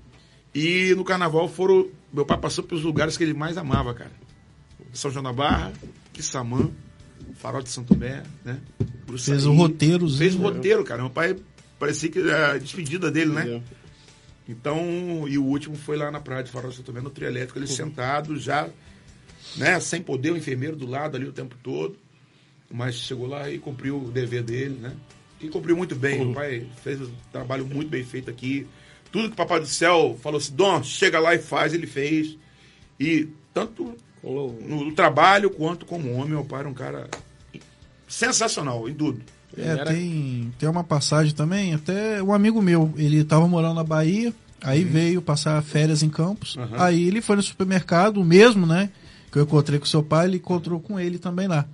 [0.54, 1.88] E no carnaval foram.
[2.16, 4.10] Meu pai passou pelos lugares que ele mais amava, cara.
[4.90, 5.70] São João da Barra,
[6.14, 6.70] Quissamã,
[7.34, 8.58] Farol de Santo Tomé, né?
[9.18, 10.18] Fez o roteirozinho.
[10.18, 11.02] Fez o roteiro, cara.
[11.02, 11.36] Meu pai
[11.78, 13.62] parecia que era a despedida dele, né?
[14.48, 17.28] Então, e o último foi lá na praia de Farol de Santo Tomé, no trio
[17.28, 18.66] elétrico, ele sentado já,
[19.58, 21.98] né, sem poder, o enfermeiro do lado ali o tempo todo.
[22.72, 24.96] Mas chegou lá e cumpriu o dever dele, né?
[25.38, 26.24] E cumpriu muito bem.
[26.24, 28.66] Meu pai fez um trabalho muito bem feito aqui.
[29.12, 32.36] Tudo que o Papai do Céu falou assim, Dom, chega lá e faz, ele fez.
[32.98, 37.08] E tanto no trabalho quanto como homem, meu pai era um cara
[38.08, 39.20] sensacional em tudo.
[39.56, 43.84] É, Era- tem, tem uma passagem também, até um amigo meu, ele tava morando na
[43.84, 46.68] Bahia, aí veio passar férias em Campos, Uhum.
[46.78, 48.90] aí ele foi no supermercado, o mesmo, né,
[49.32, 51.66] que eu encontrei com seu pai, ele encontrou com ele também lá.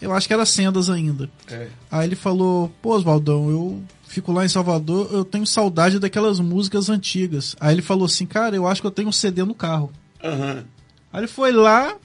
[0.00, 1.30] Eu acho que era Sendas ainda.
[1.48, 1.68] É.
[1.90, 3.82] Aí ele falou, pô Oswaldão, eu
[4.12, 7.56] fico lá em Salvador, eu tenho saudade daquelas músicas antigas.
[7.58, 9.90] Aí ele falou assim, cara, eu acho que eu tenho um CD no carro.
[10.22, 10.64] Aham.
[11.10, 11.96] Aí ele foi lá,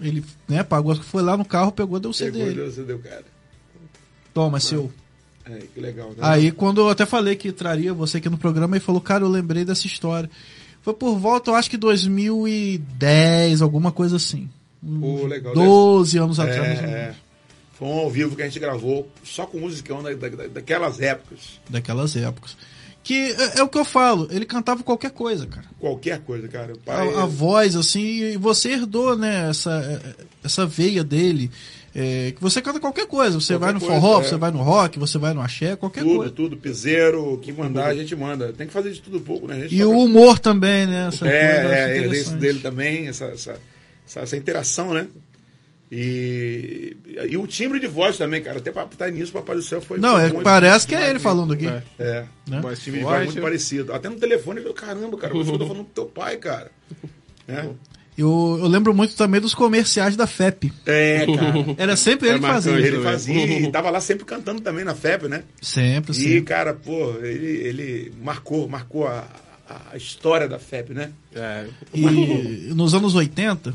[0.00, 2.30] ele né, pagou, foi lá no carro, pegou, deu o CD.
[2.30, 3.24] Pegou, Ele, Deus, deu, cara.
[4.32, 4.92] Toma, seu.
[5.44, 6.10] É, que legal.
[6.10, 6.16] Né?
[6.20, 9.28] Aí quando eu até falei que traria você aqui no programa, ele falou, cara, eu
[9.28, 10.30] lembrei dessa história.
[10.82, 14.48] Foi por volta, eu acho que 2010, alguma coisa assim.
[15.00, 15.52] Pô, legal.
[15.52, 16.78] 12 anos atrás.
[16.80, 17.14] É, é.
[17.78, 21.60] Foi um ao vivo que a gente gravou só com musicão da, da- daquelas épocas.
[21.68, 22.56] Daquelas épocas.
[23.02, 25.66] Que é, é o que eu falo, ele cantava qualquer coisa, cara.
[25.78, 26.72] Qualquer coisa, cara.
[26.84, 28.00] Pai, A, a voz, assim,
[28.32, 31.50] e você herdou, né, essa, essa veia dele.
[31.94, 33.38] é, que você canta qualquer coisa.
[33.38, 34.24] Você Qualquer vai no coisa, forró, é.
[34.24, 36.32] você vai no rock, você vai no axé, qualquer tudo, coisa.
[36.32, 38.52] tudo, piseiro, o que mandar, a gente manda.
[38.52, 39.66] Tem que fazer de tudo um pouco, né?
[39.70, 41.06] E toca- o humor também, né?
[41.08, 43.56] Essa É, é, é dele também, essa, essa,
[44.06, 45.06] essa, essa interação, né?
[45.90, 46.96] E,
[47.30, 48.58] e o timbre de voz também, cara.
[48.58, 49.98] Até pra estar nisso, o Papai do Céu foi.
[49.98, 51.66] Não, foi é, muito- parece que é ele falando aqui.
[51.68, 51.82] É.
[51.98, 52.24] É.
[52.48, 52.60] Né?
[52.60, 53.92] O time de voz muito parecido.
[53.92, 56.70] Até no telefone, eu caramba, cara, você tá falando do teu pai, cara.
[57.48, 57.66] É,
[58.18, 60.72] Eu, eu lembro muito também dos comerciais da FEP.
[60.86, 61.52] é cara.
[61.78, 62.72] Era sempre É ele que fazia.
[62.72, 65.44] Ele fazia e tava lá sempre cantando também na FEP, né?
[65.62, 66.42] Sempre, E, sempre.
[66.42, 69.24] cara, pô, ele, ele marcou, marcou a,
[69.68, 71.10] a- a história da FEP, né?
[71.34, 71.66] É.
[71.94, 73.72] E nos anos 80,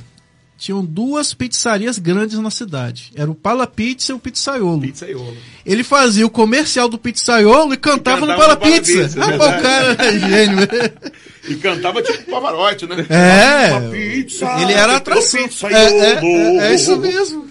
[0.61, 3.11] tinham duas pizzarias grandes na cidade.
[3.15, 4.79] Era o Pala Pizza e o Pizzaiolo.
[4.79, 5.35] Pizzaiolo.
[5.65, 9.01] Ele fazia o comercial do Pizzaiolo e cantava, no cantava Pala no Pala Pizza.
[9.01, 9.63] Pizza, Rapaz, o verdade.
[9.63, 10.67] cara era gênio.
[11.49, 13.07] E cantava tipo Pavarotti, né?
[13.09, 13.89] É.
[13.89, 14.45] Pizza.
[14.61, 15.49] Ele era o atração.
[15.63, 17.50] É, é, é, é isso mesmo.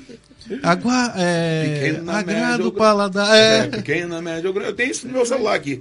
[0.62, 3.34] Agua, é, Pequena, agrado média, o paladar.
[3.36, 3.66] É, É.
[3.68, 4.48] pequena, média.
[4.48, 5.78] Eu tenho isso no meu celular aqui.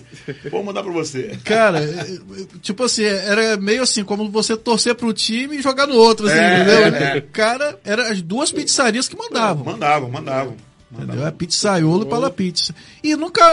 [0.51, 1.37] Vou mandar pra você.
[1.43, 2.17] Cara, é,
[2.61, 6.37] tipo assim, era meio assim, como você torcer pro time e jogar no outro, assim,
[6.37, 6.79] É, entendeu?
[6.95, 7.21] é, é.
[7.21, 9.63] Cara, eram as duas pizzarias que mandavam.
[9.65, 10.55] Mandavam, mandavam.
[10.91, 11.27] Entendeu?
[11.27, 12.73] É pizzaiolo e Pala Pizza.
[13.03, 13.43] E nunca,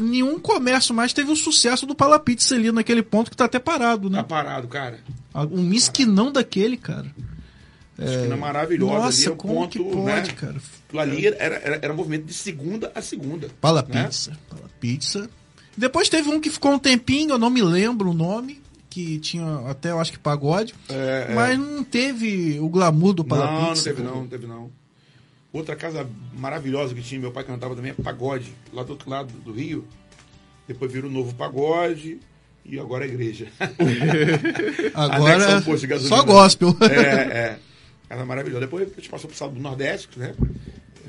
[0.00, 3.58] nenhum comércio mais teve o sucesso do Pala Pizza ali naquele ponto que tá até
[3.58, 4.22] parado, Tá né?
[4.22, 4.98] parado, cara.
[5.50, 7.06] Um misquinão daquele, cara.
[7.98, 10.36] Esquina maravilhosa Nossa, ali, é o como ponto, que pode, né?
[10.36, 10.56] cara?
[10.98, 13.48] Ali era, era, era movimento de segunda a segunda.
[13.60, 14.04] Pala né?
[14.04, 14.36] Pizza.
[14.50, 15.30] Pala Pizza.
[15.76, 19.44] Depois teve um que ficou um tempinho, eu não me lembro o nome, que tinha
[19.68, 21.34] até, eu acho que pagode, É, é.
[21.34, 23.84] mas não teve o glamour do Pala Não, não Pizza.
[23.84, 24.70] teve não, não teve não.
[25.52, 29.32] Outra casa maravilhosa que tinha, meu pai cantava também, é Pagode, lá do outro lado
[29.44, 29.86] do Rio.
[30.68, 32.18] Depois virou o novo Pagode
[32.64, 33.48] e agora a igreja.
[33.58, 36.76] Anexa Agora, posto só gospel.
[36.80, 37.58] É, é.
[38.08, 38.60] Casa maravilhosa.
[38.66, 40.34] Depois a gente passou pro estado do Nordeste, né?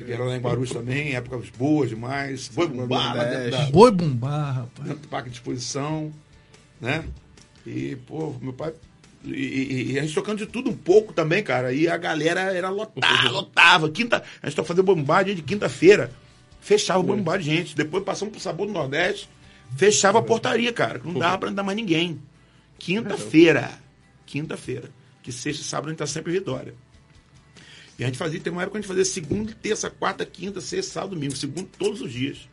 [0.07, 2.47] Era lá em Guarulhos também, épocas boas demais.
[2.47, 4.87] Foi bumbá lá dentro, da, Boi bombar, rapaz.
[4.87, 6.11] dentro do parque de exposição,
[6.79, 7.03] né?
[7.65, 8.73] E, pô, meu pai.
[9.25, 11.73] E, e- e a gente tocando de tudo um pouco também, cara.
[11.73, 13.89] E a galera era lotada, lotava.
[13.89, 16.11] Quinta, a gente tava fazendo bombá dia de quinta-feira.
[16.61, 17.75] Fechava o bombá de gente.
[17.75, 19.27] Depois passamos pro Sabor do Nordeste.
[19.75, 21.01] Fechava a portaria, cara.
[21.03, 22.21] Não dava pra andar mais ninguém.
[22.77, 23.71] Quinta-feira.
[24.25, 24.89] Quinta-feira.
[25.23, 26.73] Que sexta e sábado a gente tá sempre em Vitória.
[27.97, 30.61] E a gente fazia, tem uma época que a gente fazia segunda, terça, quarta, quinta,
[30.61, 31.35] sexta, sábado, domingo.
[31.35, 32.47] Segundo todos os dias.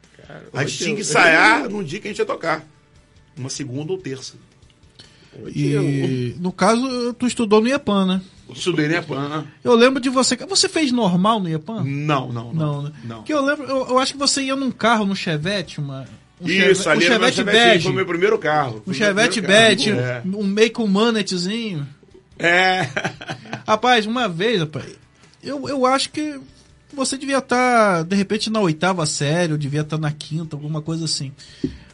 [0.53, 2.67] a gente tinha que ensaiar num dia que a gente ia tocar.
[3.37, 4.35] Uma segunda ou terça.
[5.55, 8.23] E no caso, tu estudou no IEPAN, né?
[8.53, 9.47] Estudei na Pan.
[9.63, 10.37] Eu lembro de você.
[10.37, 11.83] Você fez normal no IEPAN?
[11.85, 12.55] Não, não, não.
[12.55, 12.93] Não, né?
[13.05, 13.23] não.
[13.23, 16.07] Que eu lembro, eu, eu acho que você ia num carro, no Chevette, uma.
[16.41, 18.83] Um Isso, Chevette, ali um era meu Chevette Chevette, foi meu primeiro carro.
[18.87, 20.39] Um Chevette Badge, carro.
[20.39, 21.87] um meio com manetzinho.
[22.39, 22.49] É.
[22.49, 22.91] é.
[23.67, 24.99] Rapaz, uma vez, rapaz,
[25.45, 26.39] eu, eu acho que
[26.93, 31.05] você devia estar, de repente, na oitava série, ou devia estar na quinta, alguma coisa
[31.05, 31.33] assim.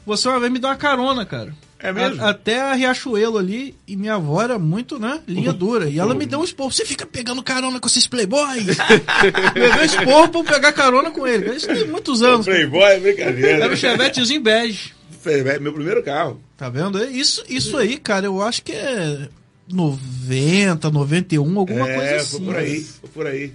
[0.06, 1.54] Você uma vez me deu uma carona, cara.
[1.78, 2.22] É mesmo?
[2.22, 5.88] A- até a Riachuelo ali, e minha avó era muito, né, linha dura.
[5.88, 6.70] E ela me deu um esporro.
[6.70, 8.66] Você fica pegando carona com esses playboys?
[9.54, 11.54] Levei esporro pra eu pegar carona com ele.
[11.56, 12.44] Isso tem muitos anos.
[12.46, 13.64] Playboy é brincadeira.
[13.64, 14.92] Era um Chevettezinho bege.
[15.22, 16.40] Foi meu primeiro carro.
[16.56, 17.02] Tá vendo?
[17.04, 19.28] Isso, isso aí, cara, eu acho que é
[19.74, 22.36] 90, 91, alguma é, coisa assim.
[22.36, 22.80] foi por aí.
[22.80, 23.52] Foi por aí.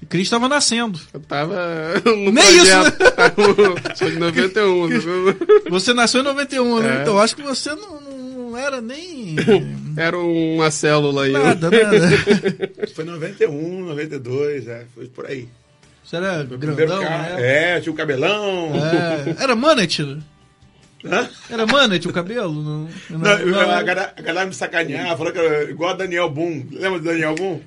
[0.00, 1.00] E Cris tava nascendo.
[1.12, 1.56] Eu tava
[2.06, 2.96] no Nem projeto.
[3.98, 5.70] Sou de 91.
[5.70, 6.98] Você nasceu em 91, né?
[6.98, 7.02] É.
[7.02, 9.36] Então eu acho que você não, não era nem
[9.96, 11.32] Era uma célula aí.
[11.32, 12.00] nada, nada.
[12.94, 14.84] Foi 91, 92, é.
[14.94, 15.48] Foi por aí.
[16.04, 17.34] Você era Primeiro grandão, carro.
[17.34, 17.76] né?
[17.76, 18.70] É, tinha o cabelão.
[18.74, 19.42] É.
[19.42, 20.00] Era Manet?
[21.04, 21.28] Hã?
[21.48, 22.52] Era Manet o cabelo?
[22.62, 23.60] Não, não, Não, eu- não.
[23.60, 26.66] a, galera, a galera me sacaneava, falou que era igual a Daniel Boom.
[26.72, 27.60] Lembra do Daniel Boom?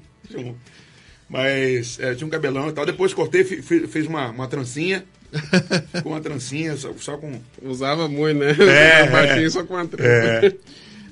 [1.29, 2.85] Mas é, tinha um cabelão e tal.
[2.85, 5.05] Depois cortei, fi- fi- fez uma, uma trancinha.
[6.03, 7.39] com uma trancinha, só, só com.
[7.61, 8.51] Usava muito, né?
[8.59, 9.49] É, Baixinho é.
[9.49, 10.05] só com uma trança.
[10.45, 10.53] É,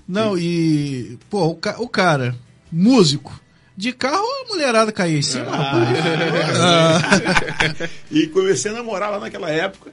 [0.05, 1.17] Não, e.
[1.29, 2.35] Pô, o, ca- o cara,
[2.69, 3.39] músico.
[3.77, 5.87] De carro a mulherada caía em cima, rapaz.
[6.59, 9.89] Ah, e comecei a namorar lá naquela época.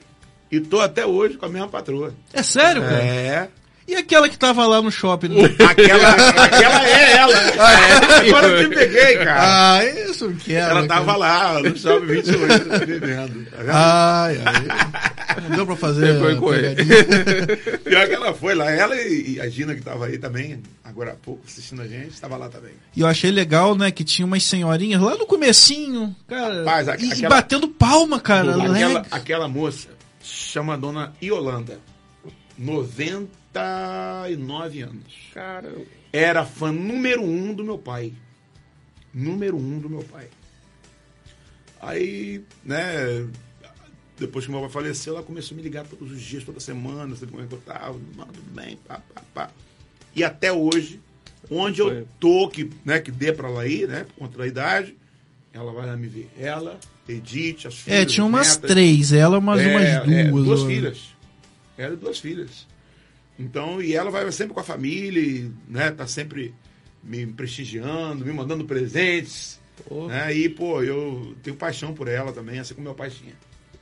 [0.50, 2.14] E tô até hoje com a mesma patroa.
[2.32, 3.02] é sério, cara?
[3.02, 3.48] É.
[3.88, 5.28] E aquela que tava lá no shopping?
[5.28, 5.42] né?
[5.64, 6.10] Aquela,
[6.44, 7.34] aquela é ela.
[8.18, 9.76] Agora eu te peguei, cara.
[9.78, 10.58] Ah, isso não quero.
[10.70, 10.88] ela cara.
[10.88, 13.44] tava lá no shopping 28, bebendo.
[13.48, 13.70] Tá vendo?
[13.70, 15.42] Ai, ai.
[15.48, 16.18] Não deu pra fazer.
[16.18, 16.84] Foi com ele.
[17.84, 18.68] Pior que ela foi lá.
[18.72, 22.36] Ela e a Gina, que tava aí também, agora há pouco, assistindo a gente, estava
[22.36, 22.72] lá também.
[22.96, 26.58] E eu achei legal, né, que tinha umas senhorinhas lá no comecinho, cara.
[26.58, 28.50] Rapaz, a- e aquela- batendo palma, cara.
[28.56, 29.88] aquela, leg- aquela moça
[30.26, 31.80] chama a dona Iolanda.
[32.58, 35.14] 99 anos.
[35.32, 35.72] Cara,
[36.12, 38.12] Era fã número um do meu pai.
[39.12, 40.28] Número um do meu pai.
[41.80, 43.28] Aí, né,
[44.18, 47.14] depois que meu pai faleceu, ela começou a me ligar todos os dias, toda semana,
[47.14, 49.50] sabe como é que eu tava, não, tudo bem, pá, pá, pá.
[50.14, 51.00] E até hoje,
[51.50, 54.96] onde eu tô, que, né, que dê pra ela ir, né, por conta da idade,
[55.56, 56.30] ela vai lá me ver.
[56.38, 56.78] Ela,
[57.08, 58.70] Edith, as filhas, É, tinha as umas netas.
[58.70, 60.44] três, ela mais É, umas é, duas.
[60.44, 60.66] duas ó.
[60.66, 60.98] filhas.
[61.78, 62.66] Ela e duas filhas.
[63.38, 65.90] Então, e ela vai sempre com a família, e, né?
[65.90, 66.54] Tá sempre
[67.02, 69.60] me prestigiando, me mandando presentes.
[69.88, 70.06] Pô.
[70.08, 70.34] Né?
[70.34, 73.34] E, pô, eu tenho paixão por ela também, assim como meu pai tinha.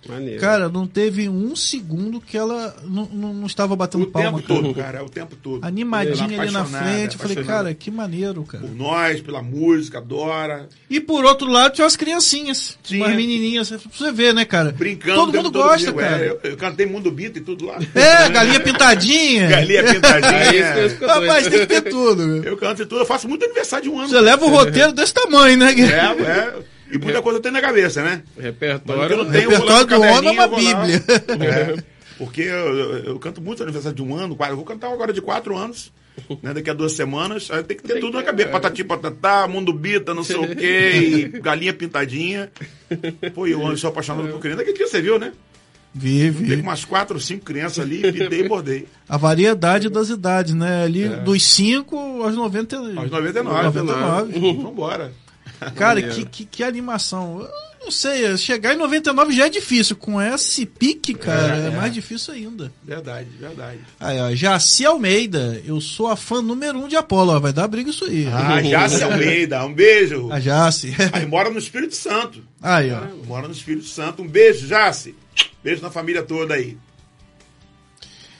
[0.09, 0.41] Maneiro.
[0.41, 4.39] Cara, não teve um segundo que ela não, não, não estava batendo O palma.
[4.39, 4.61] tempo cara.
[4.63, 5.65] todo, cara, o tempo todo.
[5.65, 7.15] Animadinha ali na frente.
[7.15, 8.65] Eu falei, cara, que maneiro, cara.
[8.67, 10.69] Por nós, pela música, adora.
[10.91, 13.05] E por outro lado, tinha umas criancinhas, Tinha.
[13.05, 13.71] umas menininhas.
[13.71, 14.73] Pra você ver, né, cara?
[14.73, 15.15] Brincando.
[15.17, 16.11] Todo o tempo mundo todo gosta, comigo, é.
[16.11, 16.25] cara.
[16.25, 17.79] eu, eu cantei Mundo Bita e tudo lá.
[17.95, 19.49] É, galinha pintadinha.
[19.49, 20.89] Galinha É isso pintadinha.
[20.99, 22.27] que eu Rapaz, tem que ter tudo.
[22.27, 22.45] meu.
[22.45, 23.01] eu canto e tudo.
[23.01, 24.09] Eu faço muito aniversário de um ano.
[24.09, 25.73] Você leva o roteiro desse tamanho, né?
[25.73, 26.74] É, é.
[26.93, 28.23] E muita coisa eu tenho na cabeça, né?
[28.27, 29.17] Mas que Repertório.
[29.17, 31.03] não tenho, vou lá repertório do homem é uma bíblia.
[31.41, 31.83] É,
[32.19, 34.53] porque eu, eu- eu canto muito aniversário de um ano, quase.
[34.53, 35.93] Eu vou cantar agora de quatro anos.
[36.45, 38.49] Né, daqui a duas semanas, aí tem que ter tudo na cabeça.
[38.49, 40.93] Patati, patatá, mundo bita, não sei o quê,
[41.35, 42.53] e galinha pintadinha.
[43.35, 44.59] Pô, eu sou apaixonado por criança.
[44.59, 45.33] Daquele dia você viu, né?
[45.93, 46.55] Vi, Tem vi.
[46.61, 48.87] umas quatro ou cinco crianças ali, pitei e bordei.
[49.09, 50.85] A variedade das idades, né?
[50.85, 52.77] Ali dos 5 aos 90.
[52.77, 53.65] Aos 99.
[53.65, 54.53] 99.
[54.63, 55.13] Vambora.
[55.77, 57.41] Cara, que, que, que animação.
[57.41, 57.49] Eu
[57.85, 59.95] não sei, chegar em 99 já é difícil.
[59.97, 61.71] Com esse pique, cara, é, É, é.
[61.71, 62.73] mais difícil ainda.
[62.83, 63.79] Verdade, verdade.
[64.01, 67.33] Aí, ó, Jaci Almeida, eu sou a fã número um de Apolo.
[67.33, 68.27] Ó, vai dar briga isso aí.
[68.27, 70.29] Ah, Jace Almeida, um beijo.
[70.33, 70.95] A Jaci.
[71.13, 72.43] Aí mora no Espírito Santo.
[72.63, 73.03] Aí, ó.
[73.27, 74.23] Mora no Espírito Santo.
[74.23, 75.15] Um beijo, Jace.
[75.63, 76.79] Beijo na família toda aí.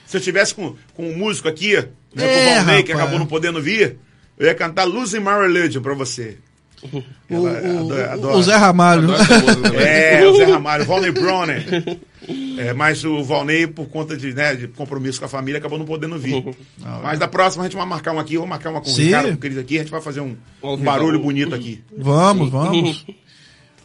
[0.07, 3.19] Se eu estivesse com, com um músico aqui, né, com o É, Valnei, que acabou
[3.19, 3.97] não podendo vir,
[4.37, 6.37] eu ia cantar Losing My Religion pra você.
[6.83, 8.37] O, Ela o- adora- o- adora.
[8.37, 9.09] o Zé Ramalho.
[9.79, 11.63] É, o Zé Ramalho, Valnei Bronner.
[12.57, 15.85] É, mas o Valnei, por conta de, né, de compromisso com a família, acabou não
[15.85, 16.43] podendo vir.
[17.03, 18.91] Mas da próxima a gente vai marcar um aqui, eu vou marcar uma com o
[18.91, 19.05] Sim.
[19.05, 21.83] Ricardo, com o Cris aqui, a gente vai fazer um, um barulho bonito aqui.
[21.97, 23.05] Vamos, vamos.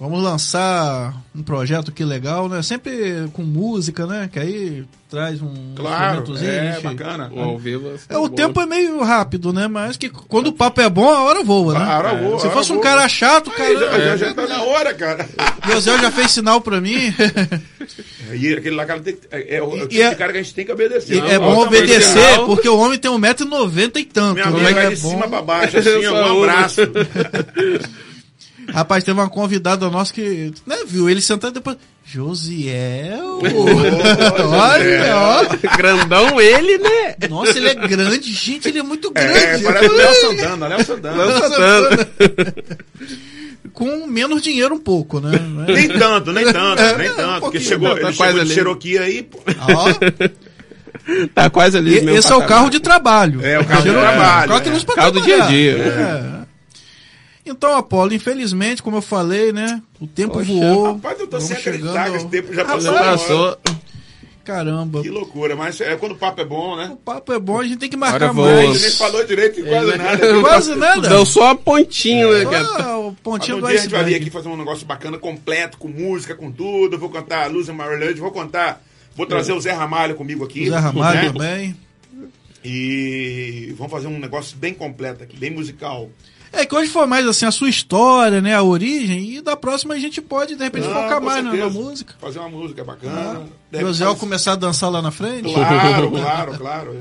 [0.00, 2.62] Vamos lançar um projeto aqui legal, né?
[2.62, 4.30] Sempre com música, né?
[4.32, 7.30] Que aí traz um Claro, é bacana.
[7.30, 7.92] Um ao vivo.
[8.08, 9.68] É, o tempo é meio rápido, né?
[9.68, 11.84] Mas que quando o papo é bom, a hora voa, né?
[11.84, 12.84] A hora voa, Se fosse um voa.
[12.84, 14.02] cara chato, Aí, já, cara.
[14.08, 15.28] já, já tá na hora, cara.
[15.70, 16.96] José já fez sinal pra mim.
[18.32, 20.14] E aquele lá, cara, tem, que- é, é o é o E tipo é- de
[20.16, 21.16] cara que a gente tem que obedecer.
[21.16, 24.34] E é Não, bom o obedecer, porque o homem tem 1,90m e tanto.
[24.34, 24.72] Minha né?
[24.72, 25.10] vai É de bom.
[25.10, 26.80] cima pra baixo, assim, ó, um abraço.
[28.68, 31.76] Rapaz, teve uma convidada nossa que, né, viu ele sentado e depois.
[32.04, 33.40] Josiel!
[34.50, 35.44] Olha, ó.
[35.76, 37.14] Grandão ele, né?
[37.28, 39.22] Nossa, ele é grande, gente, ele é muito É,
[39.58, 39.64] grande.
[39.64, 41.40] parece o Léo Santana, Léo Santana.
[41.40, 42.08] Santana.
[43.72, 45.38] Com menos dinheiro um pouco, né?
[45.68, 45.72] É?
[45.72, 47.40] Nem tanto, nem tanto, É, nem é, um tanto.
[47.40, 48.54] porque chegou, Tá ele quase chegou de ali.
[48.54, 49.38] Cherokee aí, pô.
[49.46, 49.94] Ó,
[51.34, 51.94] Tá quase ali.
[51.94, 52.48] e- esse é o patamar.
[52.48, 53.44] carro de trabalho.
[53.44, 54.84] É, o carro de trabalho, é.
[54.84, 55.72] pra Carro do dia a dia.
[55.78, 56.39] É.
[57.44, 59.82] Então, Apolo, infelizmente, como eu falei, né?
[60.00, 60.92] O tempo Poxa, voou.
[60.92, 62.94] Rapaz, eu tô Vamos sem acreditar chegando que esse tempo já passou.
[62.94, 63.58] Passou.
[64.44, 65.02] Caramba.
[65.02, 66.90] Que loucura, mas é quando o papo é bom, né?
[66.92, 68.50] O papo é bom, a gente tem que marcar voa.
[68.50, 68.72] A mais.
[68.72, 70.40] gente nem falou direito quase nada.
[70.40, 71.08] Quase nada.
[71.08, 72.66] Deu só a pontinha, né, cara?
[72.82, 74.86] Ah, o Mas pontinho um do dia a gente vai vir aqui fazer um negócio
[74.86, 76.96] bacana, completo, com música, com tudo.
[76.96, 78.82] Eu vou cantar Luz and Maryland, vou contar.
[79.14, 80.68] Vou trazer o Zé Ramalho comigo aqui.
[80.68, 81.32] Zé Ramalho né?
[81.32, 81.76] também.
[82.64, 86.10] E vamos fazer um negócio bem completo aqui, bem musical.
[86.52, 88.54] É que hoje foi mais assim a sua história, né?
[88.54, 89.36] A origem.
[89.36, 92.14] E da próxima a gente pode, de repente, Ah, focar mais na, na música.
[92.20, 93.42] Fazer uma música bacana.
[93.72, 95.52] Ah, José fazer- começar a dançar lá na frente.
[95.52, 96.96] Claro, claro, claro.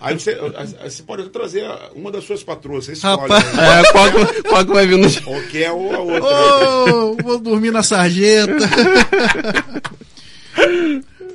[0.00, 0.36] Aí você,
[0.82, 1.64] você pode trazer
[1.94, 3.16] uma das suas patroas, você escolhe.
[3.30, 3.52] Rapaz.
[3.54, 3.80] né?
[3.80, 5.06] É, qual, que- qual que vai vir no.
[5.34, 6.94] Ou quer ou a outra.
[7.04, 8.54] Ô, vou dormir na sarjeta.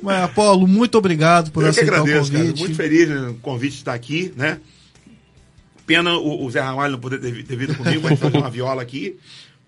[0.02, 2.44] Mas, Apolo, muito obrigado por Eu que aceitar agradeço, o cara.
[2.44, 2.60] convite.
[2.60, 4.58] Muito feliz no convite de estar aqui, né?
[5.86, 8.50] Pena o, o Zé Ramalho não poder ter, ter vindo comigo, a gente fazer uma
[8.50, 9.16] viola aqui.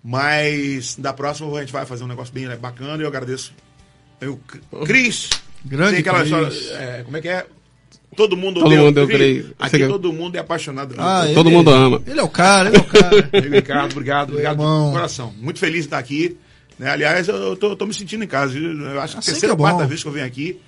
[0.03, 3.53] Mas da próxima a gente vai fazer um negócio bem bacana e eu agradeço.
[4.21, 4.39] Eu,
[4.85, 5.29] Cris,
[5.63, 6.55] Grande tem aquela Cris.
[6.55, 6.83] história.
[6.83, 7.45] é, como é que é?
[8.15, 9.43] Todo mundo Todo odeia mundo odeia o Cris.
[9.45, 9.55] Cris.
[9.59, 10.95] Aqui Você- todo mundo é apaixonado.
[10.97, 12.01] Ah, pelo Todo ele- mundo ama.
[12.07, 13.29] Ele é o cara, ele é o cara.
[13.33, 15.33] Amigo Ricardo, obrigado, obrigado de coração.
[15.37, 16.37] Muito feliz de estar aqui.
[16.77, 16.89] Né?
[16.89, 18.57] Aliás, eu eu tô, tô me sentindo em casa.
[18.57, 19.63] Eu acho que a Assim terceira que é ou bom.
[19.63, 20.59] quarta vez que eu venho aqui.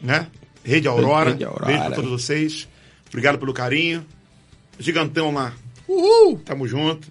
[0.00, 0.26] Né?
[0.62, 1.30] Rede Aurora.
[1.30, 1.66] Rede Aurora.
[1.66, 2.68] Beijo pra todos vocês.
[3.08, 4.04] Obrigado pelo carinho.
[4.78, 5.52] Gigantão lá.
[5.88, 6.40] Uhul!
[6.44, 7.08] Tamo junto.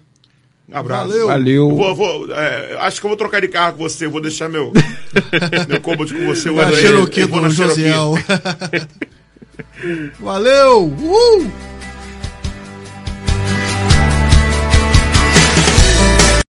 [0.68, 1.08] Um abraço.
[1.08, 1.26] Valeu.
[1.26, 1.70] Valeu.
[1.70, 4.06] Eu Vou, vou, é, acho que eu vou trocar de carro com você.
[4.06, 4.72] Vou deixar meu,
[5.68, 6.48] meu combo com você.
[6.48, 7.84] Eu Na Cherokee eu vou na Cherokee.
[10.18, 10.86] Valeu!
[10.86, 11.50] Uhul!